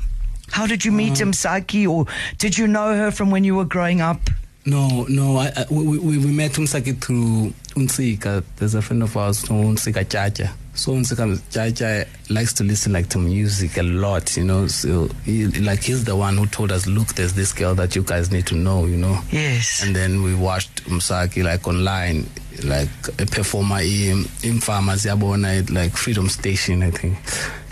How 0.50 0.66
did 0.66 0.82
you 0.82 0.92
meet 0.92 1.21
um, 1.21 1.32
Msaki, 1.32 1.87
or 1.87 2.06
did 2.38 2.56
you 2.56 2.66
know 2.66 2.97
her 2.97 3.11
from 3.11 3.30
when 3.30 3.44
you 3.44 3.54
were 3.54 3.66
growing 3.66 4.00
up? 4.00 4.30
No, 4.64 5.04
no. 5.09 5.38
I, 5.38 5.52
I, 5.57 5.64
we, 5.71 5.99
we, 5.99 6.19
we 6.19 6.33
met 6.33 6.52
Umsaki 6.52 7.00
through 7.02 7.52
Unsika. 7.75 8.45
There's 8.57 8.75
a 8.75 8.83
friend 8.83 9.02
of 9.02 9.16
ours, 9.16 9.45
Unsika 9.45 10.09
Chacha. 10.09 10.54
So 10.75 10.92
Unsika 10.92 11.40
Chacha 11.50 12.07
likes 12.31 12.52
to 12.54 12.64
listen 12.64 12.92
like 12.92 13.09
to 13.11 13.19
music 13.19 13.76
a 13.76 13.83
lot, 13.83 14.37
you 14.37 14.45
know. 14.45 14.69
So 14.69 15.09
he, 15.25 15.47
like 15.49 15.83
he's 15.83 16.04
the 16.04 16.14
one 16.14 16.37
who 16.37 16.47
told 16.47 16.71
us, 16.71 16.87
look, 16.87 17.09
there's 17.09 17.33
this 17.35 17.52
girl 17.52 17.75
that 17.75 17.97
you 17.97 18.02
guys 18.02 18.31
need 18.31 18.47
to 18.47 18.54
know, 18.54 18.87
you 18.87 18.97
know. 18.97 19.19
Yes. 19.31 19.83
And 19.85 19.95
then 19.97 20.23
we 20.23 20.35
watched 20.35 20.85
Umsaki 20.85 21.42
like 21.42 21.66
online. 21.66 22.26
Like 22.64 22.88
a 23.18 23.26
performer 23.26 23.80
in 23.80 24.25
in 24.42 24.61
farmers 24.61 25.04
yabona 25.04 25.68
like 25.71 25.92
Freedom 25.97 26.28
Station 26.28 26.82
I 26.82 26.90
think 26.90 27.18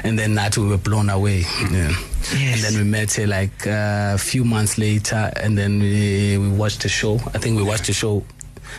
and 0.02 0.18
then 0.18 0.34
that 0.34 0.56
we 0.56 0.66
were 0.66 0.78
blown 0.78 1.10
away 1.10 1.44
yeah. 1.70 1.92
Yes. 2.37 2.54
and 2.54 2.62
then 2.76 2.84
we 2.84 2.90
met 2.90 3.12
her 3.14 3.26
like 3.26 3.66
uh, 3.66 4.12
a 4.14 4.18
few 4.18 4.44
months 4.44 4.78
later 4.78 5.30
and 5.37 5.56
then 5.56 5.80
we, 5.80 6.38
we 6.38 6.49
watched 6.49 6.82
the 6.82 6.88
show 6.88 7.14
I 7.34 7.38
think 7.38 7.56
we 7.56 7.62
watched 7.62 7.87
the 7.87 7.92
show 7.92 8.25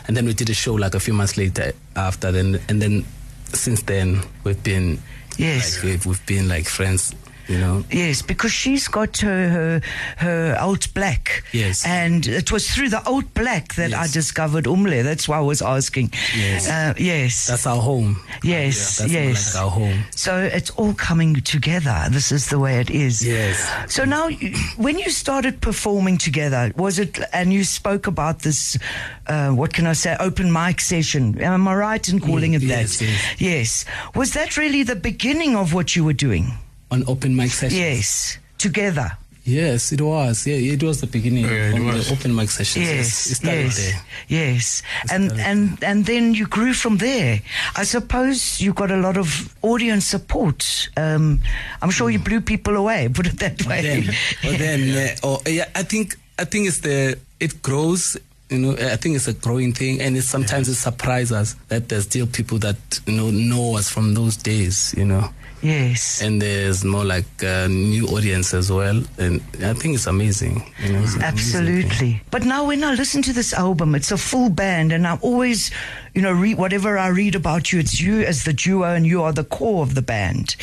and 0.06 0.16
then 0.16 0.26
we 0.26 0.34
did 0.34 0.50
a 0.50 0.54
show 0.54 0.74
like 0.74 0.94
a 0.94 1.00
few 1.00 1.14
months 1.14 1.36
later 1.36 1.72
after 1.96 2.32
then 2.32 2.60
and 2.68 2.80
then 2.82 3.04
since 3.52 3.82
then 3.82 4.22
we've 4.44 4.62
been 4.62 4.98
Yes. 5.38 5.76
like, 5.76 5.84
we've, 5.84 6.06
we've 6.06 6.26
been 6.26 6.46
like 6.48 6.66
friends 6.66 7.14
you 7.52 7.58
know 7.64 7.84
Yes, 7.90 8.22
because 8.22 8.52
she's 8.62 8.88
got 8.88 9.12
her 9.18 9.40
her, 9.56 9.80
her 10.24 10.56
Alt 10.60 10.84
Black. 10.94 11.44
Yes. 11.52 11.84
And 11.86 12.26
it 12.26 12.48
was 12.54 12.64
through 12.72 12.90
the 12.96 13.02
Alt 13.12 13.28
Black 13.34 13.74
that 13.74 13.92
I 14.04 14.06
discovered 14.20 14.64
Umle. 14.64 15.02
That's 15.02 15.26
why 15.28 15.36
I 15.38 15.46
was 15.52 15.60
asking. 15.62 16.12
Yes. 16.36 16.68
Uh, 16.68 16.94
yes. 16.98 17.46
that's 17.48 17.66
our 17.66 17.80
home 17.90 18.16
yes. 18.42 19.00
yes. 19.06 19.54
like 19.54 19.62
our 19.64 19.70
home 19.70 19.98
So 20.16 20.32
it's 20.58 20.70
all 20.78 20.94
coming 20.94 21.34
together. 21.54 21.96
This 22.10 22.32
is 22.32 22.44
the 22.52 22.58
way 22.58 22.74
it 22.80 22.90
is. 22.90 23.14
Yes. 23.24 23.56
So 23.94 24.04
now, 24.04 24.28
when 24.76 24.98
you 24.98 25.10
started 25.10 25.60
performing 25.60 26.18
together, 26.18 26.72
was 26.76 26.98
it, 26.98 27.18
and 27.32 27.52
you 27.52 27.64
spoke 27.64 28.06
about 28.06 28.40
this, 28.40 28.78
uh, 29.26 29.50
what 29.50 29.72
can 29.72 29.86
I 29.86 29.94
say, 29.94 30.16
open 30.20 30.52
mic 30.52 30.80
session. 30.80 31.40
Am 31.40 31.68
I 31.68 31.74
right 31.74 32.08
in 32.08 32.18
calling 32.20 32.54
it 32.54 32.62
Mm, 32.62 32.68
yes, 32.68 32.98
that? 32.98 33.04
yes. 33.06 33.40
Yes. 33.40 33.84
Was 34.14 34.32
that 34.32 34.56
really 34.56 34.82
the 34.84 34.96
beginning 34.96 35.56
of 35.56 35.72
what 35.74 35.94
you 35.96 36.04
were 36.04 36.18
doing? 36.28 36.46
On 36.92 37.02
open 37.08 37.34
mic 37.34 37.50
sessions 37.50 37.78
Yes. 37.80 38.38
Together. 38.58 39.10
Yes, 39.44 39.90
it 39.90 40.00
was. 40.00 40.46
Yeah, 40.46 40.54
it 40.74 40.80
was 40.84 41.00
the 41.00 41.08
beginning 41.08 41.44
Yeah, 41.46 41.70
it 41.70 41.74
on 41.74 41.98
the 41.98 42.08
open 42.12 42.30
mic 42.32 42.48
sessions. 42.48 42.86
Yes, 42.86 43.26
it 43.30 43.34
started 43.42 43.64
yes, 43.64 43.76
there. 43.82 44.02
yes, 44.28 44.82
and 45.10 45.32
and 45.40 45.82
and 45.82 46.06
then 46.06 46.32
you 46.38 46.46
grew 46.46 46.72
from 46.72 46.98
there. 46.98 47.40
I 47.74 47.82
suppose 47.82 48.60
you 48.60 48.72
got 48.72 48.92
a 48.92 48.96
lot 48.96 49.16
of 49.16 49.28
audience 49.62 50.06
support. 50.06 50.88
Um, 50.96 51.40
I'm 51.82 51.90
sure 51.90 52.08
you 52.08 52.20
blew 52.20 52.40
people 52.40 52.76
away. 52.76 53.08
Put 53.14 53.26
it 53.26 53.38
that 53.40 53.66
way. 53.66 53.82
Then, 53.82 54.02
or 54.46 54.56
then, 54.58 54.80
yeah, 54.86 55.16
or 55.24 55.40
yeah, 55.44 55.66
I 55.74 55.82
think 55.82 56.14
I 56.38 56.44
think 56.44 56.68
it's 56.68 56.78
the 56.86 57.18
it 57.40 57.62
grows. 57.62 58.16
You 58.48 58.58
know, 58.58 58.72
I 58.94 58.94
think 58.96 59.16
it's 59.16 59.26
a 59.26 59.32
growing 59.34 59.72
thing, 59.74 60.00
and 60.00 60.16
it 60.16 60.22
sometimes 60.22 60.68
it 60.68 60.76
surprises 60.76 61.32
us 61.32 61.56
that 61.66 61.88
there's 61.88 62.04
still 62.04 62.28
people 62.28 62.58
that 62.58 62.76
you 63.06 63.14
know 63.16 63.30
know 63.32 63.76
us 63.76 63.88
from 63.90 64.14
those 64.14 64.36
days. 64.36 64.94
You 64.96 65.06
know, 65.06 65.30
yes. 65.62 66.20
and 66.22 66.40
there's 66.40 66.84
more 66.84 67.04
like 67.04 67.26
uh, 67.42 67.68
new 67.68 68.06
audience 68.08 68.54
as 68.54 68.70
well, 68.70 69.02
and 69.18 69.40
I 69.62 69.72
think 69.74 69.94
it's 69.94 70.06
amazing. 70.06 70.62
You 70.82 70.92
know, 70.92 71.02
it's 71.02 71.14
an 71.14 71.22
amazing. 71.22 71.22
Absolutely. 71.22 72.22
But 72.30 72.44
now 72.44 72.66
when 72.66 72.84
I 72.84 72.94
listen 72.94 73.22
to 73.22 73.32
this 73.32 73.52
album, 73.52 73.94
it's 73.94 74.12
a 74.12 74.18
full 74.18 74.50
band, 74.50 74.92
and 74.92 75.06
I 75.06 75.18
always, 75.22 75.70
you 76.14 76.22
know, 76.22 76.32
read 76.32 76.58
whatever 76.58 76.98
I 76.98 77.08
read 77.08 77.34
about 77.34 77.72
you, 77.72 77.78
it's 77.80 78.00
you 78.00 78.22
as 78.22 78.44
the 78.44 78.52
duo, 78.52 78.94
and 78.94 79.06
you 79.06 79.22
are 79.22 79.32
the 79.32 79.44
core 79.44 79.82
of 79.82 79.94
the 79.94 80.02
band. 80.02 80.56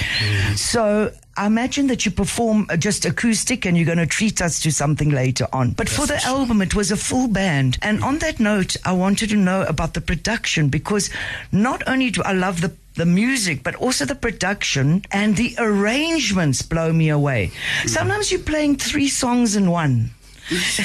So 0.56 1.12
I 1.38 1.46
imagine 1.46 1.88
that 1.88 2.06
you 2.06 2.12
perform 2.12 2.68
just 2.78 3.06
acoustic, 3.06 3.66
and 3.66 3.78
you're 3.78 3.86
going 3.86 3.98
to 3.98 4.06
treat 4.06 4.42
us 4.42 4.60
to 4.62 4.72
something 4.72 5.10
later 5.10 5.48
on. 5.54 5.72
But 5.72 5.88
for 5.88 6.06
the 6.06 6.22
album, 6.26 6.62
it 6.62 6.76
was 6.76 6.92
a 6.92 6.98
full 6.98 7.30
band. 7.30 7.78
And 7.82 8.04
on 8.04 8.20
that 8.20 8.40
note, 8.40 8.76
I 8.84 8.92
wanted 8.92 9.30
to 9.30 9.38
know 9.38 9.64
about 9.64 9.94
the 9.94 10.02
production 10.02 10.68
because 10.68 11.10
not 11.52 11.82
only 11.88 12.12
do 12.12 12.22
I 12.24 12.34
love 12.34 12.60
the 12.60 12.74
the 13.00 13.06
music, 13.06 13.64
but 13.64 13.76
also 13.76 14.04
the 14.06 14.14
production 14.14 15.02
and 15.12 15.38
the 15.38 15.56
arrangements 15.58 16.62
blow 16.62 16.92
me 16.92 17.08
away. 17.10 17.50
Sometimes 17.86 18.30
you're 18.30 18.42
playing 18.42 18.76
three 18.76 19.08
songs 19.08 19.56
in 19.56 19.72
one. 19.72 20.12
That's 20.50 20.76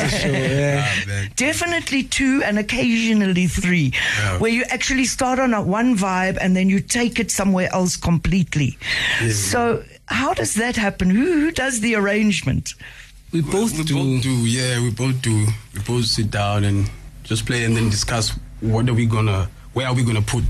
for 0.00 0.08
sure. 0.20 0.32
Yeah. 0.32 0.86
Ah, 0.86 1.04
man. 1.06 1.30
Definitely 1.36 2.04
two 2.04 2.40
and 2.44 2.58
occasionally 2.58 3.46
three, 3.46 3.92
Yeah. 3.92 4.38
where 4.38 4.50
you 4.50 4.64
actually 4.70 5.04
start 5.04 5.38
on 5.38 5.52
a 5.52 5.60
one 5.60 5.96
vibe 5.98 6.38
and 6.40 6.56
then 6.56 6.68
you 6.70 6.80
take 6.80 7.18
it 7.20 7.30
somewhere 7.30 7.68
else 7.72 7.96
completely. 7.96 8.78
So, 9.30 9.84
how 10.06 10.32
does 10.32 10.54
that 10.54 10.76
happen? 10.76 11.10
Who, 11.10 11.24
who 11.42 11.50
does 11.50 11.80
the 11.80 11.94
arrangement? 11.96 12.72
We 13.32 13.42
both 13.42 13.76
we 13.76 13.84
do. 13.84 13.94
both 13.94 14.22
do. 14.22 14.30
Yeah, 14.46 14.80
we 14.80 14.90
both 14.90 15.20
do. 15.20 15.46
We 15.74 15.80
both 15.86 16.04
sit 16.06 16.30
down 16.30 16.64
and 16.64 16.88
just 17.24 17.44
play, 17.46 17.64
and 17.64 17.76
then 17.76 17.90
discuss 17.90 18.32
what 18.60 18.88
are 18.88 18.94
we 18.94 19.06
gonna, 19.06 19.48
where 19.72 19.86
are 19.86 19.94
we 19.94 20.04
gonna 20.04 20.22
put 20.22 20.44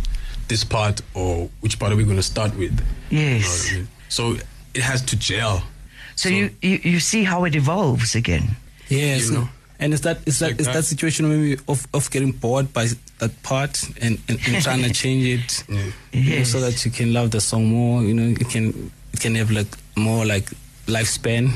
this 0.48 0.64
part, 0.64 1.00
or 1.14 1.48
which 1.60 1.78
part 1.78 1.92
are 1.92 1.96
we 1.96 2.04
gonna 2.04 2.22
start 2.22 2.56
with. 2.56 2.78
You 3.10 3.18
know 3.18 3.28
Yes. 3.36 3.70
I 3.70 3.74
mean? 3.76 3.88
So 4.08 4.36
it 4.74 4.82
has 4.82 5.02
to 5.02 5.16
gel. 5.16 5.62
So, 6.14 6.28
you, 6.28 6.50
you, 6.60 6.78
you 6.82 7.00
see 7.00 7.24
how 7.24 7.44
it 7.44 7.54
evolves 7.56 8.14
again. 8.14 8.56
Yes, 8.88 9.28
you 9.30 9.38
know? 9.38 9.48
and 9.80 9.92
it's 9.94 10.02
that 10.02 10.18
it's 10.26 10.38
that 10.40 10.46
like 10.50 10.54
it's 10.56 10.66
that. 10.66 10.74
that 10.74 10.82
situation 10.84 11.28
maybe 11.28 11.60
of, 11.68 11.86
of 11.94 12.10
getting 12.10 12.32
bored 12.32 12.72
by 12.72 12.86
that 13.18 13.42
part 13.42 13.82
and, 14.00 14.18
and, 14.28 14.38
and 14.46 14.62
trying 14.62 14.82
to 14.82 14.92
change 15.02 15.24
it, 15.26 15.64
Yeah. 15.68 15.90
you 16.12 16.38
know, 16.38 16.44
so 16.44 16.60
that 16.60 16.84
you 16.84 16.90
can 16.90 17.12
love 17.12 17.30
the 17.30 17.40
song 17.40 17.66
more. 17.66 18.02
You 18.02 18.12
know, 18.14 18.28
it 18.38 18.48
can 18.50 18.92
it 19.12 19.20
can 19.20 19.34
have 19.36 19.50
like 19.50 19.68
more 19.96 20.26
like 20.26 20.50
lifespan 20.86 21.50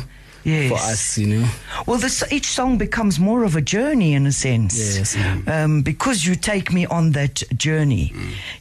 Yes. 0.46 0.68
for 0.70 0.78
us. 0.78 1.18
You 1.18 1.26
know, 1.26 1.48
Well, 1.86 1.98
this, 1.98 2.22
each 2.30 2.46
song 2.46 2.78
becomes 2.78 3.18
more 3.18 3.44
of 3.44 3.56
a 3.56 3.60
journey 3.60 4.14
in 4.14 4.26
a 4.26 4.32
sense. 4.32 4.74
Yes. 4.78 5.16
Um, 5.48 5.82
because 5.82 6.24
you 6.24 6.36
take 6.36 6.72
me 6.72 6.86
on 6.86 7.12
that 7.12 7.42
journey. 7.56 8.12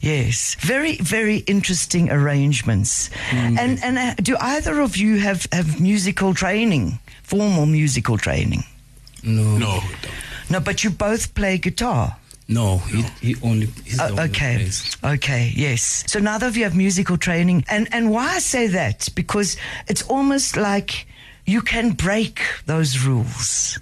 Yes. 0.01 0.55
Very, 0.59 0.97
very 0.97 1.37
interesting 1.45 2.09
arrangements. 2.11 3.09
And 3.31 3.79
and 3.83 3.97
uh, 3.97 4.13
do 4.23 4.35
either 4.39 4.81
of 4.81 4.97
you 4.97 5.19
have, 5.19 5.45
have 5.51 5.79
musical 5.79 6.33
training, 6.33 6.97
formal 7.23 7.65
musical 7.67 8.17
training? 8.17 8.63
no, 9.23 9.57
No. 9.57 9.81
No, 10.49 10.59
but 10.59 10.83
you 10.83 10.89
both 10.91 11.33
play 11.33 11.57
guitar. 11.59 12.15
no. 12.47 12.77
He 12.89 13.01
he 13.21 13.35
only 13.41 13.67
he's 13.85 13.97
the 13.97 14.13
one 14.13 14.17
who 14.17 14.23
okay. 14.31 14.67
Okay. 15.03 15.51
Yes. 15.55 16.03
So 16.07 16.19
neither 16.19 16.47
of 16.47 16.55
you 16.57 16.63
have 16.63 16.75
musical 16.77 17.17
training, 17.17 17.63
and 17.67 17.87
and 17.91 18.09
why 18.11 18.35
I 18.37 18.39
say 18.41 18.67
that 18.67 19.09
because 19.15 19.57
it's 19.87 20.03
almost 20.09 20.55
like 20.57 21.05
you 21.45 21.61
can 21.61 21.91
break 21.91 22.41
those 22.65 23.05
rules. 23.05 23.79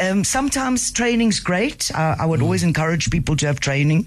Um, 0.00 0.24
sometimes 0.24 0.90
training's 0.90 1.40
great. 1.40 1.90
I, 1.94 2.16
I 2.20 2.26
would 2.26 2.42
always 2.42 2.62
encourage 2.62 3.10
people 3.10 3.36
to 3.36 3.46
have 3.46 3.60
training, 3.60 4.06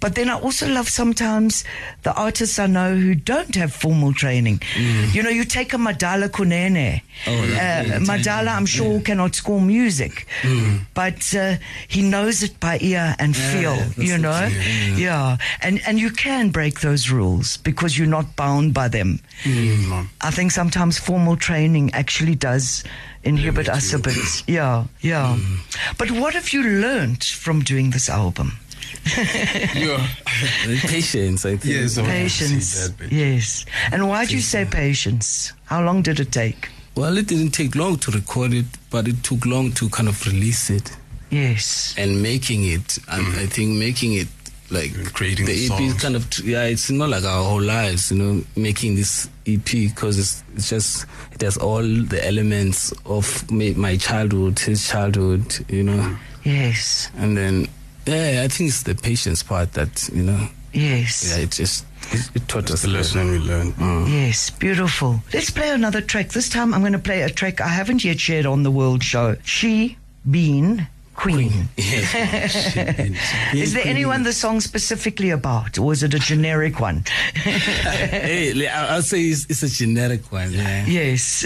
but 0.00 0.14
then 0.14 0.28
I 0.30 0.38
also 0.38 0.68
love 0.68 0.88
sometimes 0.88 1.64
the 2.02 2.12
artists 2.14 2.58
I 2.58 2.66
know 2.66 2.94
who 2.94 3.14
don't 3.14 3.54
have 3.56 3.72
formal 3.72 4.12
training. 4.12 4.62
You 5.12 5.22
know, 5.22 5.30
you 5.30 5.44
take 5.44 5.72
a 5.74 5.76
Madala 5.78 6.28
Kunene. 6.28 7.02
Oh, 7.26 7.44
yeah. 7.44 7.96
uh, 7.96 7.98
Madala, 8.00 8.54
I'm 8.56 8.66
sure, 8.66 9.00
cannot 9.00 9.34
score 9.34 9.60
music, 9.60 10.26
but 10.94 11.34
uh, 11.34 11.56
he 11.88 12.02
knows 12.02 12.42
it 12.42 12.58
by 12.60 12.78
ear 12.80 13.14
and 13.18 13.36
Yeah, 13.36 13.52
feel. 13.52 13.76
that's 13.76 13.98
You 13.98 14.18
know, 14.18 14.48
yeah, 14.96 15.36
and 15.62 15.80
and 15.86 15.98
you 15.98 16.10
can 16.10 16.50
break 16.50 16.80
those 16.80 17.10
rules 17.10 17.56
because 17.58 17.98
you're 17.98 18.06
not 18.18 18.36
bound 18.36 18.72
by 18.74 18.88
them. 18.88 19.18
Mm. 19.42 20.06
I 20.20 20.30
think 20.30 20.52
sometimes 20.52 20.98
formal 20.98 21.36
training 21.36 21.90
actually 21.94 22.34
does 22.34 22.84
inhibit 23.26 23.66
Limit 23.66 23.76
us 23.76 23.92
a 23.92 23.96
you. 23.96 24.02
bit. 24.02 24.42
Yeah, 24.46 24.84
yeah. 25.00 25.36
Mm. 25.38 25.96
But 25.98 26.10
what 26.12 26.34
have 26.34 26.52
you 26.52 26.62
learnt 26.62 27.24
from 27.24 27.60
doing 27.62 27.90
this 27.90 28.08
album? 28.08 28.52
Yeah. 29.74 30.06
patience. 30.86 31.44
I 31.46 31.56
think. 31.56 31.64
Yes, 31.74 31.98
Patience. 31.98 32.88
that, 32.88 33.12
Yes. 33.12 33.64
And 33.92 34.08
why 34.08 34.24
do 34.26 34.34
you 34.34 34.42
say 34.42 34.64
patience? 34.64 35.52
How 35.66 35.82
long 35.82 36.02
did 36.02 36.18
it 36.20 36.32
take? 36.32 36.68
Well, 36.96 37.16
it 37.18 37.26
didn't 37.28 37.50
take 37.52 37.74
long 37.74 37.98
to 37.98 38.10
record 38.10 38.52
it, 38.54 38.66
but 38.90 39.06
it 39.06 39.22
took 39.22 39.44
long 39.46 39.72
to 39.72 39.88
kind 39.90 40.08
of 40.08 40.24
release 40.26 40.70
it. 40.70 40.96
Yes. 41.30 41.92
and 41.98 42.22
making 42.22 42.62
it 42.64 42.98
and 43.08 43.26
I 43.36 43.46
think 43.46 43.76
making 43.76 44.12
it 44.14 44.28
like 44.70 44.92
And 44.94 45.12
creating 45.14 45.46
the 45.46 45.68
the 45.68 45.74
EP 45.74 45.80
is 45.82 45.94
kind 45.94 46.16
of 46.16 46.26
yeah 46.40 46.64
it's 46.64 46.90
not 46.90 47.08
like 47.08 47.24
our 47.24 47.44
whole 47.44 47.62
lives 47.62 48.10
you 48.10 48.18
know 48.18 48.42
making 48.56 48.96
this 48.96 49.28
EP 49.46 49.64
because 49.64 50.18
it's, 50.18 50.42
it's 50.56 50.68
just 50.70 51.06
it 51.32 51.40
has 51.42 51.56
all 51.56 51.82
the 51.82 52.20
elements 52.26 52.92
of 53.04 53.48
my, 53.50 53.72
my 53.76 53.96
childhood 53.96 54.58
his 54.58 54.88
childhood 54.88 55.64
you 55.68 55.82
know 55.82 56.16
Yes. 56.44 57.10
and 57.18 57.36
then 57.36 57.68
yeah 58.06 58.42
I 58.44 58.48
think 58.48 58.68
it's 58.68 58.82
the 58.84 58.94
patience 58.94 59.42
part 59.42 59.72
that 59.74 60.08
you 60.12 60.22
know 60.22 60.48
Yes. 60.72 61.30
yeah 61.36 61.42
it 61.44 61.50
just 61.52 61.84
it, 62.12 62.30
it 62.36 62.48
taught 62.48 62.64
us 62.70 62.82
That's 62.82 62.82
the 62.82 62.88
lesson 62.88 63.30
we 63.30 63.38
learned. 63.38 63.74
Mm. 63.74 64.08
Yes, 64.08 64.50
beautiful. 64.50 65.20
Let's 65.34 65.50
play 65.50 65.70
another 65.70 66.00
track. 66.00 66.28
This 66.28 66.48
time 66.48 66.72
I'm 66.72 66.80
going 66.82 66.92
to 66.92 67.00
play 67.00 67.22
a 67.22 67.28
track 67.30 67.60
I 67.60 67.66
haven't 67.66 68.04
yet 68.04 68.20
shared 68.20 68.46
on 68.46 68.62
the 68.62 68.70
World 68.70 69.02
Show. 69.02 69.34
She 69.42 69.96
Been 70.30 70.86
Queen. 71.16 71.68
Is 71.76 73.72
there 73.72 73.86
anyone 73.86 74.22
the 74.22 74.32
song 74.32 74.60
specifically 74.60 75.30
about, 75.30 75.78
or 75.78 75.92
is 75.92 76.02
it 76.02 76.12
a 76.12 76.18
generic 76.18 76.78
one? 76.78 77.04
hey 77.34 78.68
I'll 78.68 79.02
say 79.02 79.22
it's, 79.22 79.46
it's 79.48 79.62
a 79.62 79.68
generic 79.68 80.30
one 80.30 80.52
yeah 80.52 80.84
yes. 80.86 81.44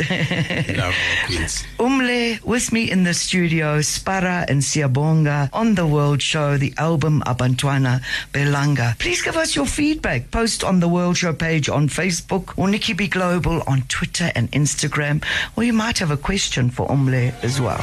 Love 0.76 0.94
queens. 1.26 1.64
Umle 1.78 2.42
with 2.44 2.72
me 2.72 2.90
in 2.90 3.04
the 3.04 3.14
studio, 3.14 3.78
Spara 3.78 4.44
and 4.48 4.60
Siyabonga 4.60 5.48
on 5.52 5.76
the 5.76 5.86
World 5.86 6.20
Show, 6.20 6.56
the 6.56 6.74
album 6.76 7.22
Abantwana 7.26 8.02
Belanga. 8.32 8.98
Please 8.98 9.22
give 9.22 9.36
us 9.36 9.54
your 9.54 9.66
feedback. 9.66 10.30
Post 10.30 10.64
on 10.64 10.80
the 10.80 10.88
World 10.88 11.16
Show 11.16 11.32
page 11.32 11.68
on 11.68 11.88
Facebook 11.88 12.52
or 12.56 12.68
Nikki 12.68 12.92
B 12.92 13.06
Global 13.06 13.62
on 13.66 13.82
Twitter 13.82 14.32
and 14.34 14.50
Instagram. 14.50 15.24
Or 15.56 15.62
you 15.62 15.72
might 15.72 15.98
have 15.98 16.10
a 16.10 16.16
question 16.16 16.70
for 16.70 16.88
Umle 16.88 17.32
as 17.44 17.60
well. 17.60 17.80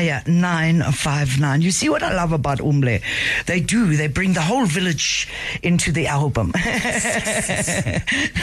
Area 0.00 0.22
959. 0.26 1.60
You 1.60 1.70
see 1.70 1.90
what 1.90 2.02
I 2.02 2.14
love 2.14 2.32
about 2.32 2.58
Umle? 2.60 3.02
They 3.44 3.60
do. 3.60 3.96
They 3.96 4.08
bring 4.08 4.32
the 4.32 4.40
whole 4.40 4.64
village 4.64 5.28
into 5.62 5.92
the 5.92 6.06
album. 6.06 6.52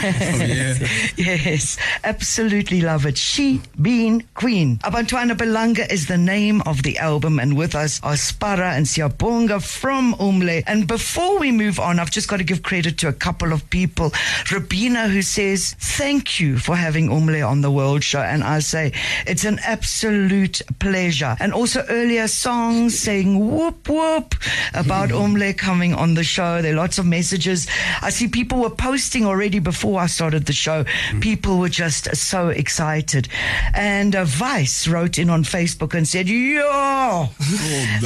Oh, 0.00 0.86
yes, 1.16 1.76
absolutely 2.04 2.80
love 2.80 3.06
it. 3.06 3.18
She 3.18 3.60
Being 3.80 4.24
Queen. 4.34 4.78
Abantwana 4.78 5.34
Belanga 5.36 5.90
is 5.90 6.06
the 6.06 6.16
name 6.16 6.62
of 6.62 6.82
the 6.82 6.98
album, 6.98 7.38
and 7.40 7.56
with 7.56 7.74
us 7.74 8.00
are 8.02 8.14
Spara 8.14 8.76
and 8.76 8.86
Siyabonga 8.86 9.60
from 9.62 10.14
Umle. 10.14 10.62
And 10.66 10.86
before 10.86 11.38
we 11.38 11.50
move 11.50 11.80
on, 11.80 11.98
I've 11.98 12.10
just 12.10 12.28
got 12.28 12.36
to 12.38 12.44
give 12.44 12.62
credit 12.62 12.98
to 12.98 13.08
a 13.08 13.12
couple 13.12 13.52
of 13.52 13.68
people. 13.70 14.10
Rabina, 14.10 15.10
who 15.10 15.22
says, 15.22 15.74
Thank 15.78 16.38
you 16.40 16.58
for 16.58 16.76
having 16.76 17.08
Umle 17.08 17.46
on 17.48 17.60
the 17.60 17.70
World 17.70 18.04
Show. 18.04 18.20
And 18.20 18.44
I 18.44 18.60
say, 18.60 18.92
It's 19.26 19.44
an 19.44 19.58
absolute 19.64 20.62
pleasure. 20.78 21.36
And 21.40 21.47
also 21.52 21.84
earlier 21.88 22.28
songs 22.28 22.98
saying 22.98 23.38
whoop 23.38 23.88
whoop 23.88 24.34
about 24.74 25.10
Umle 25.10 25.56
coming 25.56 25.94
on 25.94 26.14
the 26.14 26.24
show. 26.24 26.62
There 26.62 26.72
are 26.72 26.76
lots 26.76 26.98
of 26.98 27.06
messages. 27.06 27.66
I 28.02 28.10
see 28.10 28.28
people 28.28 28.60
were 28.60 28.70
posting 28.70 29.26
already 29.26 29.58
before 29.58 30.00
I 30.00 30.06
started 30.06 30.46
the 30.46 30.52
show. 30.52 30.84
People 31.20 31.58
were 31.58 31.68
just 31.68 32.14
so 32.16 32.48
excited. 32.48 33.28
And 33.74 34.14
uh, 34.14 34.24
Vice 34.24 34.88
wrote 34.88 35.18
in 35.18 35.30
on 35.30 35.44
Facebook 35.44 35.94
and 35.94 36.06
said, 36.06 36.28
Yo, 36.28 37.28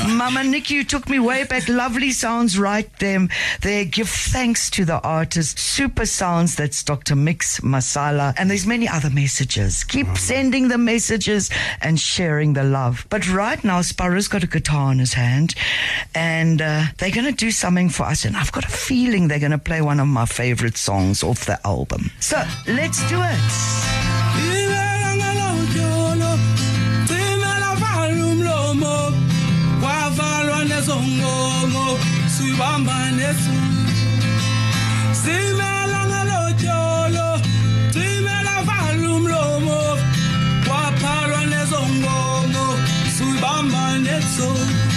Mama 0.09 0.45
Nikki, 0.45 0.75
you 0.75 0.85
took 0.85 1.09
me 1.09 1.19
way 1.19 1.45
back. 1.45 1.69
Lovely 1.69 2.11
sounds 2.13 2.59
right 2.59 2.91
there. 2.99 3.29
There, 3.61 3.85
give 3.85 4.09
thanks 4.09 4.71
to 4.71 4.85
the 4.85 5.01
artist. 5.01 5.59
Super 5.59 6.07
sounds. 6.07 6.57
That's 6.57 6.83
Dr. 6.83 7.17
Mix 7.17 7.61
Masala. 7.61 8.35
And 8.39 8.51
there's 8.51 8.67
many 8.67 8.89
other 8.89 9.11
messages. 9.11 9.85
Keep 9.85 10.17
sending 10.17 10.69
the 10.69 10.79
messages 10.79 11.51
and 11.81 11.99
sharing 11.99 12.53
the 12.53 12.65
love. 12.65 13.07
But 13.11 13.29
right 13.33 13.63
now, 13.65 13.81
Sparrow's 13.83 14.29
got 14.29 14.43
a 14.43 14.47
guitar 14.47 14.93
in 14.93 14.99
his 14.99 15.15
hand 15.15 15.55
and 16.15 16.61
uh, 16.61 16.85
they're 16.99 17.11
going 17.11 17.27
to 17.27 17.33
do 17.33 17.51
something 17.51 17.89
for 17.89 18.05
us. 18.05 18.25
And 18.25 18.37
I've 18.37 18.53
got 18.53 18.65
a 18.65 18.69
feeling 18.69 19.29
they're 19.29 19.39
going 19.39 19.53
to 19.53 19.59
play 19.59 19.81
one 19.81 20.01
of 20.01 20.09
my 20.09 20.27
favorite 20.27 20.77
songs 20.77 21.23
off 21.23 21.47
the 21.47 21.59
album. 21.67 22.11
So 22.21 22.43
let's 22.67 23.09
do 23.09 23.21
it. 23.21 24.53
Netso. 43.71 44.47
Yeah. 44.55 44.92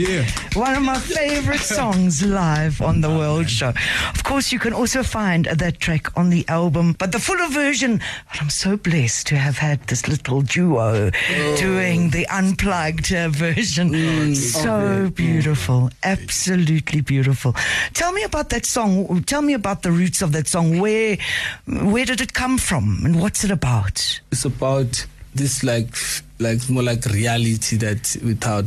Yeah. 0.00 0.24
One 0.54 0.74
of 0.76 0.82
my 0.82 0.98
favorite 0.98 1.60
songs 1.76 2.24
live 2.24 2.80
on 2.80 3.02
the 3.02 3.10
World 3.10 3.50
Show. 3.50 3.74
Of 4.14 4.24
course, 4.24 4.50
you 4.50 4.58
can 4.58 4.72
also 4.72 5.02
find 5.02 5.44
that 5.44 5.78
track 5.78 6.16
on 6.16 6.30
the 6.30 6.48
album, 6.48 6.96
but 6.98 7.12
the 7.12 7.18
fuller 7.18 7.48
version. 7.50 8.00
But 8.30 8.40
I'm 8.40 8.48
so 8.48 8.78
blessed 8.78 9.26
to 9.26 9.36
have 9.36 9.58
had 9.58 9.86
this 9.88 10.08
little 10.08 10.40
duo 10.40 11.10
doing 11.58 12.08
the 12.08 12.26
unplugged 12.28 13.12
uh, 13.12 13.28
version. 13.28 14.34
so 14.34 15.10
beautiful, 15.14 15.90
absolutely 16.02 17.02
beautiful. 17.02 17.54
Tell 17.92 18.12
me 18.12 18.22
about 18.22 18.48
that 18.50 18.64
song. 18.64 19.22
Tell 19.24 19.42
me 19.42 19.52
about 19.52 19.82
the 19.82 19.92
roots 19.92 20.22
of 20.22 20.32
that 20.32 20.48
song. 20.48 20.78
Where, 20.78 21.18
where 21.66 22.06
did 22.06 22.22
it 22.22 22.32
come 22.32 22.56
from, 22.56 23.02
and 23.04 23.20
what's 23.20 23.44
it 23.44 23.50
about? 23.50 24.22
it's 24.32 24.46
about 24.46 25.04
this 25.34 25.62
like 25.62 25.94
like 26.38 26.68
more 26.70 26.82
like 26.82 27.04
reality 27.06 27.76
that 27.76 28.16
without 28.24 28.64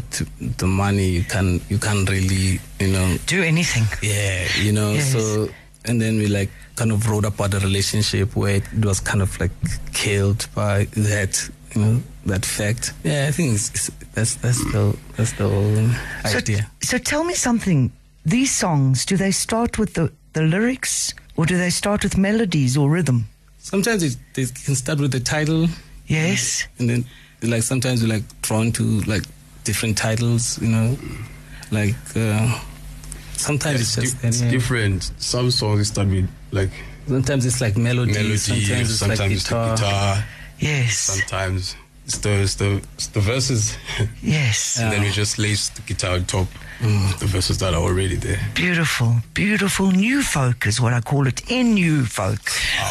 the 0.58 0.66
money 0.68 1.10
you 1.10 1.24
can 1.24 1.60
you 1.70 1.78
can't 1.78 2.10
really 2.10 2.60
you 2.80 2.88
know 2.88 3.18
Do 3.28 3.44
anything. 3.44 3.86
yeah 4.02 4.48
you 4.62 4.72
know 4.72 4.94
Yes. 4.94 5.12
so 5.12 5.50
and 5.86 6.02
then 6.02 6.18
we 6.18 6.28
like 6.28 6.50
kind 6.76 6.92
of 6.92 7.10
wrote 7.10 7.26
about 7.26 7.52
the 7.52 7.60
relationship 7.60 8.36
where 8.36 8.56
it 8.58 8.86
was 8.86 9.00
kind 9.00 9.22
of 9.22 9.38
like 9.40 9.52
killed 9.94 10.48
by 10.56 10.86
that 10.96 11.50
you 11.76 11.82
know 11.82 12.02
that 12.26 12.46
fact 12.46 12.94
yeah 13.04 13.26
i 13.28 13.32
think 13.32 13.56
it's, 13.56 13.70
it's 13.72 13.90
that's 14.14 14.36
that's 14.36 14.64
the 14.72 14.96
that's 15.18 15.34
the 15.34 15.48
whole 15.48 15.90
So, 16.32 16.38
idea 16.38 16.70
so 16.82 16.98
tell 16.98 17.24
me 17.24 17.34
something. 17.34 17.92
These 18.26 18.52
songs, 18.56 19.06
do 19.06 19.18
they 19.18 19.32
start 19.32 19.78
with 19.78 19.96
the, 19.96 20.10
the 20.32 20.44
lyrics 20.44 21.14
or 21.36 21.46
do 21.46 21.58
they 21.58 21.70
start 21.70 22.04
with 22.04 22.18
melodies 22.18 22.78
or 22.78 22.90
rhythm? 22.90 23.28
sometimes 23.60 24.02
it, 24.04 24.16
they 24.34 24.46
can 24.46 24.76
start 24.76 25.00
with 25.02 25.12
the 25.12 25.20
title 25.20 25.68
Yes. 26.14 26.68
and 26.80 26.90
then 26.90 27.06
like 27.42 27.64
sometimes 27.64 28.02
we're 28.02 28.14
like 28.14 28.24
drawn 28.42 28.72
to 28.74 28.84
like 29.02 29.24
different 29.64 29.98
titles 29.98 30.62
you 30.62 30.68
know 30.70 30.98
like 31.72 31.96
uh, 32.16 32.60
sometimes 33.38 33.82
It's, 33.82 33.98
it's 33.98 34.12
just 34.12 34.22
di- 34.22 34.28
it's 34.28 34.42
yeah. 34.42 34.52
different. 34.52 35.12
Some 35.18 35.50
songs 35.52 35.88
start 35.88 36.08
with 36.10 36.30
like 36.52 36.70
sometimes 37.08 37.46
it's 37.46 37.60
like 37.62 37.76
melody, 37.78 38.14
melody, 38.14 38.38
sometimes 38.38 38.90
it's 38.92 39.00
sometimes 39.00 39.20
like 39.20 39.32
it's 39.32 39.44
the 39.44 39.50
guitar, 39.56 39.76
guitar, 39.76 40.24
Yes. 40.60 40.98
sometimes 41.00 41.76
it's 42.06 42.18
the, 42.18 42.42
it's 42.42 42.56
the, 42.56 42.82
it's 42.96 43.08
the 43.08 43.20
verses. 43.20 43.78
Yes. 44.22 44.80
and 44.80 44.92
then 44.92 45.02
we 45.02 45.10
just 45.12 45.38
lace 45.38 45.70
the 45.70 45.82
guitar 45.82 46.16
on 46.16 46.26
top, 46.26 46.48
mm. 46.80 47.20
the 47.20 47.26
verses 47.26 47.58
that 47.60 47.74
are 47.74 47.82
already 47.82 48.16
there. 48.16 48.40
Beautiful, 48.56 49.18
beautiful 49.34 49.92
new 49.92 50.22
folk 50.22 50.66
is 50.66 50.80
what 50.80 50.94
I 50.94 51.02
call 51.02 51.28
it. 51.28 51.50
In 51.50 51.74
new 51.74 52.06
folk. 52.06 52.40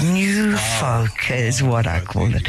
New 0.03 0.57
folk 0.57 1.31
is 1.31 1.63
what 1.63 1.87
I 1.87 2.01
call 2.01 2.31
it. 2.35 2.47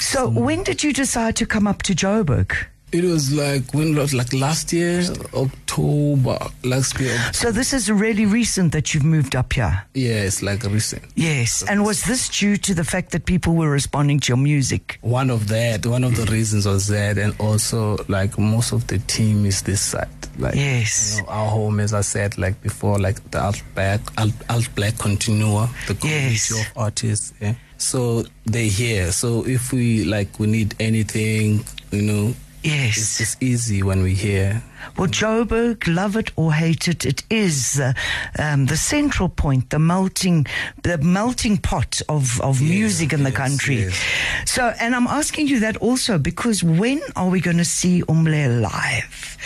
So 0.00 0.28
when 0.28 0.62
did 0.62 0.82
you 0.82 0.92
decide 0.92 1.36
to 1.36 1.46
come 1.46 1.66
up 1.66 1.82
to 1.82 1.94
Joburg? 1.94 2.54
It 2.92 3.04
was 3.04 3.32
like 3.32 3.72
when 3.72 3.94
like 3.94 4.32
last 4.32 4.72
year, 4.72 5.02
October, 5.34 6.38
last 6.64 6.98
year. 7.00 7.16
So, 7.32 7.52
this 7.52 7.72
is 7.72 7.90
really 7.90 8.26
recent 8.26 8.72
that 8.72 8.92
you've 8.92 9.04
moved 9.04 9.36
up 9.36 9.52
here. 9.52 9.82
Yeah, 9.94 10.22
it's 10.22 10.42
like 10.42 10.64
recent. 10.64 11.04
Yes. 11.14 11.62
And 11.68 11.84
was 11.84 12.02
this 12.02 12.28
due 12.28 12.56
to 12.56 12.74
the 12.74 12.82
fact 12.84 13.12
that 13.12 13.26
people 13.26 13.54
were 13.54 13.70
responding 13.70 14.18
to 14.20 14.28
your 14.32 14.36
music? 14.38 14.98
One 15.02 15.30
of 15.30 15.46
that, 15.48 15.86
one 15.86 16.02
of 16.02 16.16
the 16.16 16.30
reasons 16.32 16.66
was 16.66 16.88
that, 16.88 17.16
and 17.18 17.34
also 17.38 17.96
like 18.08 18.38
most 18.38 18.72
of 18.72 18.86
the 18.88 18.98
team 18.98 19.46
is 19.46 19.62
this 19.62 19.80
side. 19.80 20.08
Like, 20.38 20.54
Yes. 20.56 21.16
you 21.18 21.22
know, 21.22 21.28
our 21.28 21.48
home, 21.50 21.80
as 21.80 21.92
I 21.94 22.00
said, 22.00 22.38
like 22.38 22.60
before, 22.62 22.98
like 22.98 23.30
the 23.30 23.40
alt 23.42 23.62
black, 23.74 24.00
alt, 24.18 24.32
alt 24.48 24.68
black 24.74 24.98
continua, 24.98 25.68
the 25.86 25.94
community 25.94 26.32
Yes. 26.32 26.50
of 26.50 26.66
artists. 26.76 27.32
Yeah. 27.40 27.54
So 27.78 28.24
they 28.46 28.68
here. 28.68 29.12
So 29.12 29.46
if 29.46 29.72
we 29.72 30.04
like, 30.04 30.38
we 30.40 30.46
need 30.46 30.74
anything, 30.80 31.64
you 31.90 32.02
know, 32.02 32.34
Yes. 32.62 32.98
it's 32.98 33.18
just 33.18 33.42
easy 33.42 33.82
when 33.82 34.02
we 34.02 34.14
hear. 34.14 34.62
Well, 34.96 35.08
Joburg, 35.08 35.86
love 35.86 36.16
it 36.16 36.30
or 36.36 36.52
hate 36.52 36.88
it, 36.88 37.04
it 37.06 37.22
is 37.30 37.80
uh, 37.80 37.92
um, 38.38 38.66
the 38.66 38.76
central 38.76 39.28
point, 39.28 39.70
the 39.70 39.78
melting, 39.78 40.46
the 40.82 40.98
melting 40.98 41.58
pot 41.58 42.00
of, 42.08 42.40
of 42.40 42.60
music 42.60 43.12
in 43.12 43.22
the 43.22 43.32
country. 43.32 43.76
yes. 43.82 44.04
So, 44.46 44.74
and 44.80 44.94
I'm 44.94 45.06
asking 45.06 45.48
you 45.48 45.60
that 45.60 45.76
also 45.78 46.18
because 46.18 46.62
when 46.62 47.00
are 47.16 47.28
we 47.28 47.40
going 47.40 47.58
to 47.58 47.64
see 47.64 48.02
Umle 48.02 48.60
live? 48.60 49.36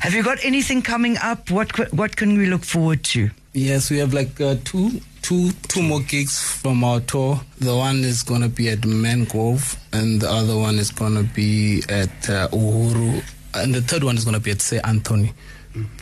Have 0.00 0.14
you 0.14 0.22
got 0.22 0.44
anything 0.44 0.82
coming 0.82 1.16
up? 1.18 1.50
What 1.50 1.92
what 1.92 2.16
can 2.16 2.36
we 2.36 2.46
look 2.46 2.64
forward 2.64 3.04
to? 3.04 3.30
Yes, 3.56 3.90
we 3.90 3.96
have 4.00 4.12
like 4.12 4.38
uh, 4.38 4.56
two, 4.64 5.00
two, 5.22 5.50
two 5.68 5.82
more 5.82 6.00
gigs 6.00 6.38
from 6.42 6.84
our 6.84 7.00
tour. 7.00 7.40
The 7.58 7.74
one 7.74 8.04
is 8.04 8.22
gonna 8.22 8.50
be 8.50 8.68
at 8.68 8.80
Mangrove, 8.84 9.78
and 9.94 10.20
the 10.20 10.30
other 10.30 10.58
one 10.58 10.74
is 10.78 10.90
gonna 10.90 11.22
be 11.22 11.82
at 11.88 12.28
uh, 12.28 12.48
Uhuru, 12.52 13.24
and 13.54 13.74
the 13.74 13.80
third 13.80 14.04
one 14.04 14.18
is 14.18 14.26
gonna 14.26 14.40
be 14.40 14.50
at 14.50 14.60
Say 14.60 14.78
Anthony. 14.84 15.32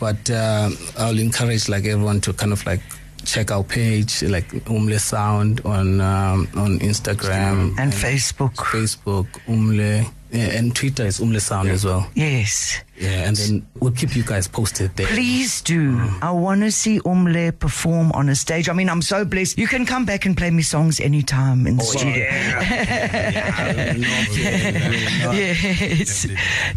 But 0.00 0.28
uh, 0.30 0.70
I'll 0.98 1.18
encourage 1.18 1.68
like 1.68 1.84
everyone 1.84 2.20
to 2.22 2.32
kind 2.32 2.52
of 2.52 2.66
like 2.66 2.80
check 3.24 3.52
our 3.52 3.62
page, 3.62 4.24
like 4.24 4.48
Umle 4.66 4.98
Sound 4.98 5.60
on 5.64 6.00
um, 6.00 6.48
on 6.56 6.80
Instagram 6.80 7.76
And 7.78 7.92
Facebook. 7.92 8.56
Facebook 8.56 9.28
Umle. 9.46 10.10
Yeah, 10.34 10.58
and 10.58 10.74
Twitter 10.74 11.06
is 11.06 11.20
Umle 11.20 11.40
Sound 11.40 11.68
as 11.68 11.84
well. 11.84 12.08
Yes. 12.16 12.80
Yeah, 12.98 13.28
and 13.28 13.36
then 13.36 13.66
we'll 13.78 13.92
keep 13.92 14.16
you 14.16 14.24
guys 14.24 14.48
posted 14.48 14.96
there. 14.96 15.06
Please 15.06 15.62
do. 15.62 15.96
I 16.22 16.32
want 16.32 16.62
to 16.62 16.72
see 16.72 16.98
Umle 17.00 17.56
perform 17.56 18.10
on 18.12 18.28
a 18.28 18.34
stage. 18.34 18.68
I 18.68 18.72
mean, 18.72 18.90
I'm 18.90 19.00
so 19.00 19.24
blessed. 19.24 19.58
You 19.58 19.68
can 19.68 19.86
come 19.86 20.04
back 20.04 20.26
and 20.26 20.36
play 20.36 20.50
me 20.50 20.62
songs 20.62 20.98
anytime 20.98 21.68
in 21.68 21.76
the 21.76 21.84
studio. 21.84 22.24
yes, 25.36 26.26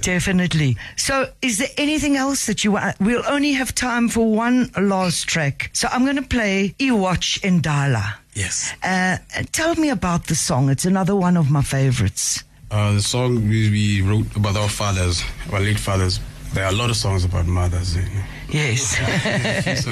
definitely. 0.01 0.77
So, 0.95 1.31
is 1.41 1.57
there 1.57 1.69
anything 1.77 2.15
else 2.15 2.45
that 2.45 2.63
you 2.63 2.73
want? 2.73 2.99
We'll 2.99 3.25
only 3.27 3.53
have 3.53 3.73
time 3.73 4.07
for 4.07 4.31
one 4.31 4.69
last 4.77 5.27
track. 5.27 5.71
So, 5.73 5.87
I'm 5.91 6.03
going 6.03 6.17
to 6.17 6.21
play 6.21 6.75
Iwatch 6.77 7.41
Indala. 7.41 8.17
Yes. 8.35 8.71
Uh, 8.83 9.17
tell 9.51 9.73
me 9.75 9.89
about 9.89 10.27
the 10.27 10.35
song. 10.35 10.69
It's 10.69 10.85
another 10.85 11.15
one 11.15 11.37
of 11.37 11.49
my 11.49 11.63
favorites. 11.63 12.43
Uh, 12.69 12.93
the 12.93 13.01
song 13.01 13.35
we, 13.47 13.69
we 13.71 14.01
wrote 14.01 14.35
about 14.35 14.55
our 14.57 14.67
fathers, 14.69 15.23
our 15.53 15.59
late 15.59 15.79
fathers. 15.79 16.19
There 16.53 16.65
are 16.65 16.71
a 16.71 16.75
lot 16.75 16.89
of 16.89 16.95
songs 16.97 17.23
about 17.25 17.45
mothers. 17.45 17.95
eh. 17.97 18.01
Yes. 18.49 18.97
so, 19.83 19.91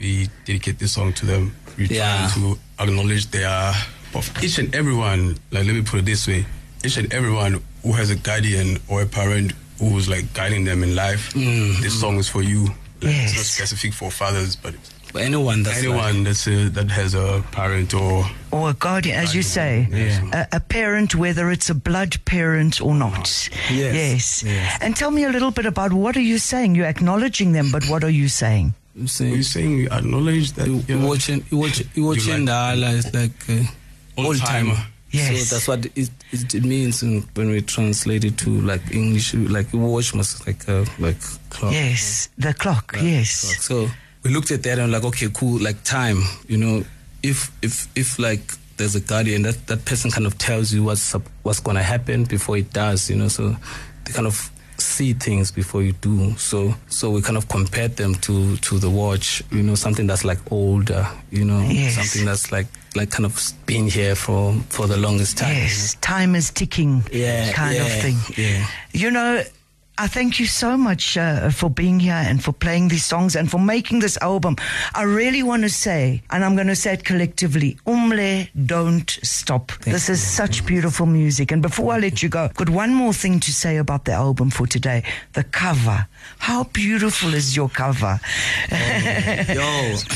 we, 0.00 0.18
we 0.22 0.28
dedicate 0.44 0.78
this 0.78 0.92
song 0.92 1.12
to 1.14 1.26
them. 1.26 1.54
We 1.76 1.86
try 1.88 1.96
Yeah. 1.96 2.30
to 2.34 2.58
acknowledge 2.78 3.30
their 3.30 3.72
of 4.14 4.30
each 4.44 4.58
and 4.58 4.72
everyone. 4.74 5.36
Like 5.50 5.66
let 5.66 5.74
me 5.74 5.82
put 5.82 6.00
it 6.00 6.04
this 6.06 6.26
way: 6.28 6.46
each 6.84 6.96
and 6.98 7.12
everyone 7.12 7.60
who 7.82 7.92
has 7.92 8.10
a 8.10 8.16
guardian 8.16 8.78
or 8.88 9.02
a 9.02 9.06
parent 9.06 9.52
who's 9.78 10.08
like 10.08 10.32
guiding 10.34 10.64
them 10.64 10.82
in 10.84 10.94
life. 10.94 11.32
This 11.34 11.98
song 12.00 12.16
is 12.18 12.28
for 12.28 12.42
you. 12.42 12.64
Like, 13.02 13.14
It's 13.16 13.36
not 13.36 13.44
specific 13.44 13.92
for 13.92 14.10
fathers, 14.10 14.56
but 14.56 14.74
anyone 15.16 15.62
that's 15.62 15.78
anyone 15.78 16.24
that's 16.24 16.46
a, 16.46 16.68
that 16.70 16.90
has 16.90 17.14
a 17.14 17.42
parent 17.52 17.94
or 17.94 18.24
or 18.52 18.70
a 18.70 18.74
guardian, 18.74 19.16
as 19.18 19.34
you 19.34 19.42
say, 19.42 19.86
Yeah. 19.90 20.46
a, 20.52 20.56
a 20.56 20.60
parent, 20.60 21.14
whether 21.14 21.50
it's 21.50 21.70
a 21.70 21.74
blood 21.74 22.16
parent 22.24 22.80
or 22.80 22.94
not. 22.94 23.48
Yes, 23.72 24.42
yes. 24.42 24.78
And 24.80 24.94
tell 24.96 25.10
me 25.10 25.24
a 25.24 25.30
little 25.30 25.50
bit 25.50 25.66
about 25.66 25.92
what 25.92 26.16
are 26.16 26.20
you 26.32 26.38
saying? 26.38 26.74
You're 26.76 26.86
acknowledging 26.86 27.52
them, 27.52 27.70
but 27.72 27.84
what 27.88 28.04
are 28.04 28.10
you 28.10 28.28
saying? 28.28 28.74
like, 28.96 29.10
we're 29.20 29.42
saying 29.42 29.76
we 29.76 29.90
acknowledge 29.90 30.52
that 30.52 30.68
you 30.68 30.82
you 30.86 30.98
know, 30.98 31.08
watching 31.08 31.44
you 31.50 31.58
watch 31.58 31.82
you 31.94 32.04
watching 32.06 32.46
like- 32.46 32.78
Ndala 32.78 32.92
is 32.94 33.12
like 33.14 33.32
uh, 33.50 33.66
Old 34.16 34.26
old 34.28 34.36
timer. 34.38 34.74
timer. 34.74 34.86
Yes. 35.10 35.48
So 35.48 35.54
that's 35.56 35.68
what 35.68 35.86
it, 35.96 36.10
it, 36.32 36.54
it 36.54 36.64
means 36.64 37.02
in, 37.02 37.22
when 37.34 37.50
we 37.50 37.60
translate 37.62 38.24
it 38.24 38.36
to 38.38 38.50
like 38.62 38.82
English. 38.92 39.34
Like 39.34 39.66
watch 39.72 40.14
must 40.14 40.46
like 40.46 40.68
uh, 40.68 40.84
like 40.98 41.18
clock. 41.50 41.72
Yes, 41.72 42.28
the 42.38 42.52
clock, 42.54 42.88
Clock. 42.92 43.02
yes. 43.04 43.30
So 43.64 43.88
we 44.24 44.30
looked 44.30 44.50
at 44.50 44.62
that 44.62 44.78
and 44.78 44.90
like, 44.90 45.04
okay, 45.04 45.28
cool, 45.32 45.60
like 45.62 45.82
time, 45.84 46.22
you 46.48 46.56
know, 46.56 46.84
if 47.22 47.50
if 47.62 47.88
if 47.96 48.18
like 48.18 48.40
there's 48.76 48.94
a 48.96 49.00
guardian, 49.00 49.42
that 49.42 49.66
that 49.66 49.84
person 49.84 50.10
kind 50.10 50.26
of 50.26 50.36
tells 50.38 50.72
you 50.72 50.82
what's 50.82 51.14
up, 51.14 51.22
what's 51.42 51.60
gonna 51.60 51.82
happen 51.82 52.24
before 52.24 52.56
it 52.56 52.72
does, 52.72 53.08
you 53.10 53.16
know. 53.16 53.28
So 53.28 53.54
they 54.04 54.12
kind 54.12 54.26
of 54.26 54.50
see 54.78 55.12
things 55.12 55.52
before 55.52 55.82
you 55.82 55.92
do. 55.92 56.34
So 56.36 56.74
so 56.88 57.10
we 57.10 57.22
kind 57.22 57.36
of 57.36 57.48
compared 57.48 57.96
them 57.96 58.14
to 58.16 58.56
to 58.56 58.78
the 58.78 58.90
watch, 58.90 59.42
you 59.52 59.62
know, 59.62 59.74
something 59.74 60.06
that's 60.06 60.24
like 60.24 60.38
older, 60.50 61.06
you 61.30 61.44
know, 61.44 61.60
Yes. 61.60 61.94
something 61.94 62.24
that's 62.26 62.50
like 62.50 62.66
like 62.96 63.10
kind 63.10 63.24
of 63.26 63.52
been 63.66 63.88
here 63.88 64.14
for 64.16 64.52
for 64.70 64.86
the 64.86 64.96
longest 64.96 65.38
time. 65.38 65.50
you 65.50 65.54
know. 65.54 65.60
Yes, 65.62 65.96
time 66.00 66.34
is 66.34 66.50
ticking 66.50 67.04
Yeah, 67.12 67.52
kind 67.52 67.76
of 67.78 67.88
thing. 68.02 68.16
yeah. 68.36 68.66
You 68.92 69.10
know, 69.10 69.42
I 69.96 70.08
thank 70.08 70.40
you 70.40 70.46
so 70.46 70.76
much 70.76 71.16
uh, 71.16 71.50
for 71.50 71.70
being 71.70 72.00
here 72.00 72.14
and 72.14 72.42
for 72.42 72.52
playing 72.52 72.88
these 72.88 73.04
songs 73.04 73.36
and 73.36 73.48
for 73.48 73.60
making 73.60 74.00
this 74.00 74.18
album. 74.20 74.56
I 74.92 75.02
really 75.04 75.44
want 75.44 75.62
to 75.62 75.68
say, 75.68 76.20
and 76.30 76.44
I'm 76.44 76.56
going 76.56 76.66
to 76.66 76.74
say 76.74 76.94
it 76.94 77.04
collectively, 77.04 77.76
Umle, 77.86 78.48
don't 78.66 79.08
stop. 79.22 79.70
this 79.84 80.08
is 80.08 80.20
such 80.20 80.66
beautiful 80.66 81.06
music. 81.06 81.52
And 81.52 81.62
before 81.62 81.92
I 81.92 81.98
let 81.98 82.24
you 82.24 82.28
go, 82.28 82.48
got 82.54 82.70
one 82.70 82.92
more 82.92 83.12
thing 83.12 83.38
to 83.38 83.52
say 83.52 83.76
about 83.76 84.04
the 84.04 84.12
album 84.12 84.50
for 84.50 84.66
today. 84.66 85.04
The 85.34 85.44
cover. 85.44 86.08
How 86.38 86.64
beautiful 86.64 87.32
is 87.32 87.54
your 87.54 87.68
cover? 87.68 88.18
Yo, 88.72 88.76